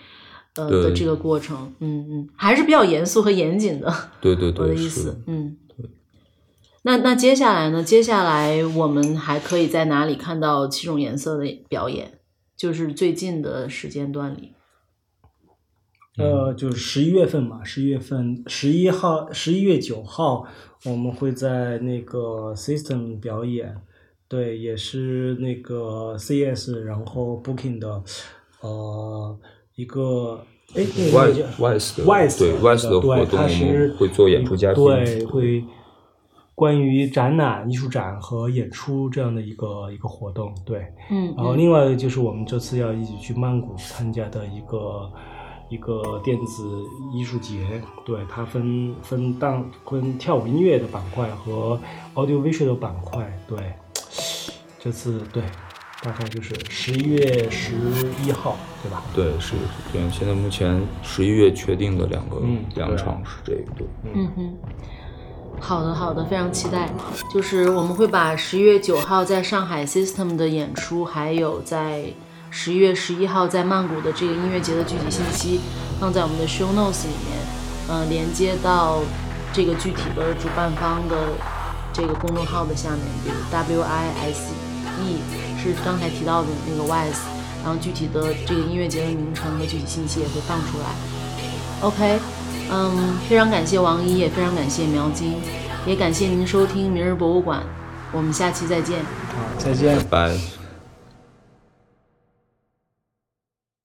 [0.55, 3.93] 呃的这个过程，嗯嗯，还是比较严肃和严谨的。
[4.19, 5.57] 对对对我的意思，嗯。
[6.83, 7.83] 那那接下来呢？
[7.83, 12.13] 接下来我们还可以在哪里看到七种颜色的表演？
[12.61, 14.53] 就是最近的时间段里。
[16.19, 20.45] 呃，就是十一月份嘛，十一月份，十一号，十一月九号，
[20.85, 23.75] 我们会在那个 System 表演，
[24.27, 28.03] 对，也是那个 CS，然后 Booking 的，
[28.59, 29.39] 呃，
[29.73, 35.63] 一个，哎，那个 Y 叫 Wise 的 Wise 对 Wise 的活动会做演出嘉宾对，会
[36.61, 40.85] 关于展览、艺术展和演出这样的一个一个活动，对。
[41.09, 45.11] 嗯，然后嗯另外就是我们这次要一起去曼谷参加的一个
[45.71, 46.63] 一个电子
[47.11, 51.79] 艺术节，对它分分当分跳舞音乐的板块和
[52.13, 53.57] audio visual 的板块，对，
[54.77, 55.41] 这次对
[56.03, 57.73] 大概就是十一月十
[58.23, 59.03] 一号，对吧？
[59.15, 59.55] 对是
[59.91, 63.87] 对，现在目前十一月确定的两个、嗯两场是这个对。
[64.13, 64.57] 嗯哼，
[65.59, 66.89] 好的好的，非常期待。
[67.33, 72.05] 就是我们会把十一月九号在上海 System 的演出，还有在
[72.49, 75.59] 十一月十一号在曼谷的这个音乐节的具体信息
[75.99, 77.37] 放在我们的 Show Notes 里面，
[77.87, 78.99] 呃，连接到
[79.53, 81.15] 这个具体的主办方的
[81.93, 84.51] 这个公众号的下面，比如 W I S
[84.99, 85.21] E
[85.61, 87.21] 是刚才提到的那个 Wise，
[87.63, 90.85] 然后具体的这个音乐节的名称和具体信息也会放出来。
[91.81, 92.19] OK，
[92.73, 95.35] 嗯，非常感谢王一，也非常感谢苗金，
[95.85, 97.61] 也感谢您收听明日博物馆，
[98.13, 99.03] 我们下期再见。
[99.03, 99.99] 好，再见。
[100.09, 100.37] 拜。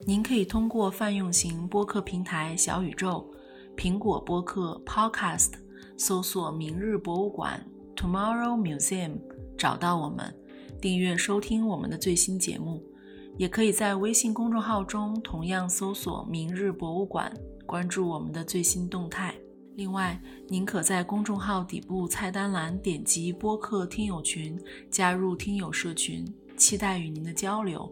[0.07, 3.29] 您可以通过泛用型播客平台小宇宙、
[3.77, 5.55] 苹果播客 Podcast、
[5.97, 7.61] 搜索“明日博物馆
[7.97, 9.19] ”（Tomorrow Museum）
[9.59, 10.33] 找到我们，
[10.81, 12.81] 订阅收听我们的最新节目。
[13.37, 17.31] 也可以在微信公众号中同样搜索“明日博物馆”，
[17.67, 19.35] 关注我们的最新动态。
[19.75, 20.19] 另外，
[20.49, 24.59] 您可在公众号底部菜单栏点击播客听友群，
[24.91, 26.25] 加入听友社群，
[26.57, 27.87] 期待与您的交流。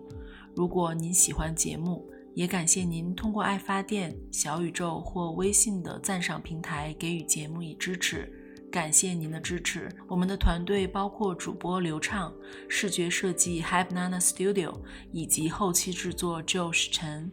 [0.54, 8.32] 如果您喜欢节目，也感谢您通过爱发电、小宇宙或微信的赞赏平台给予节目以支持。
[8.72, 9.88] 感谢您的支持。
[10.08, 12.34] 我们的团队包括主播刘畅、
[12.68, 14.74] 视觉设计 Hype Nana Studio
[15.12, 17.30] 以及后期制作 Josh 陈。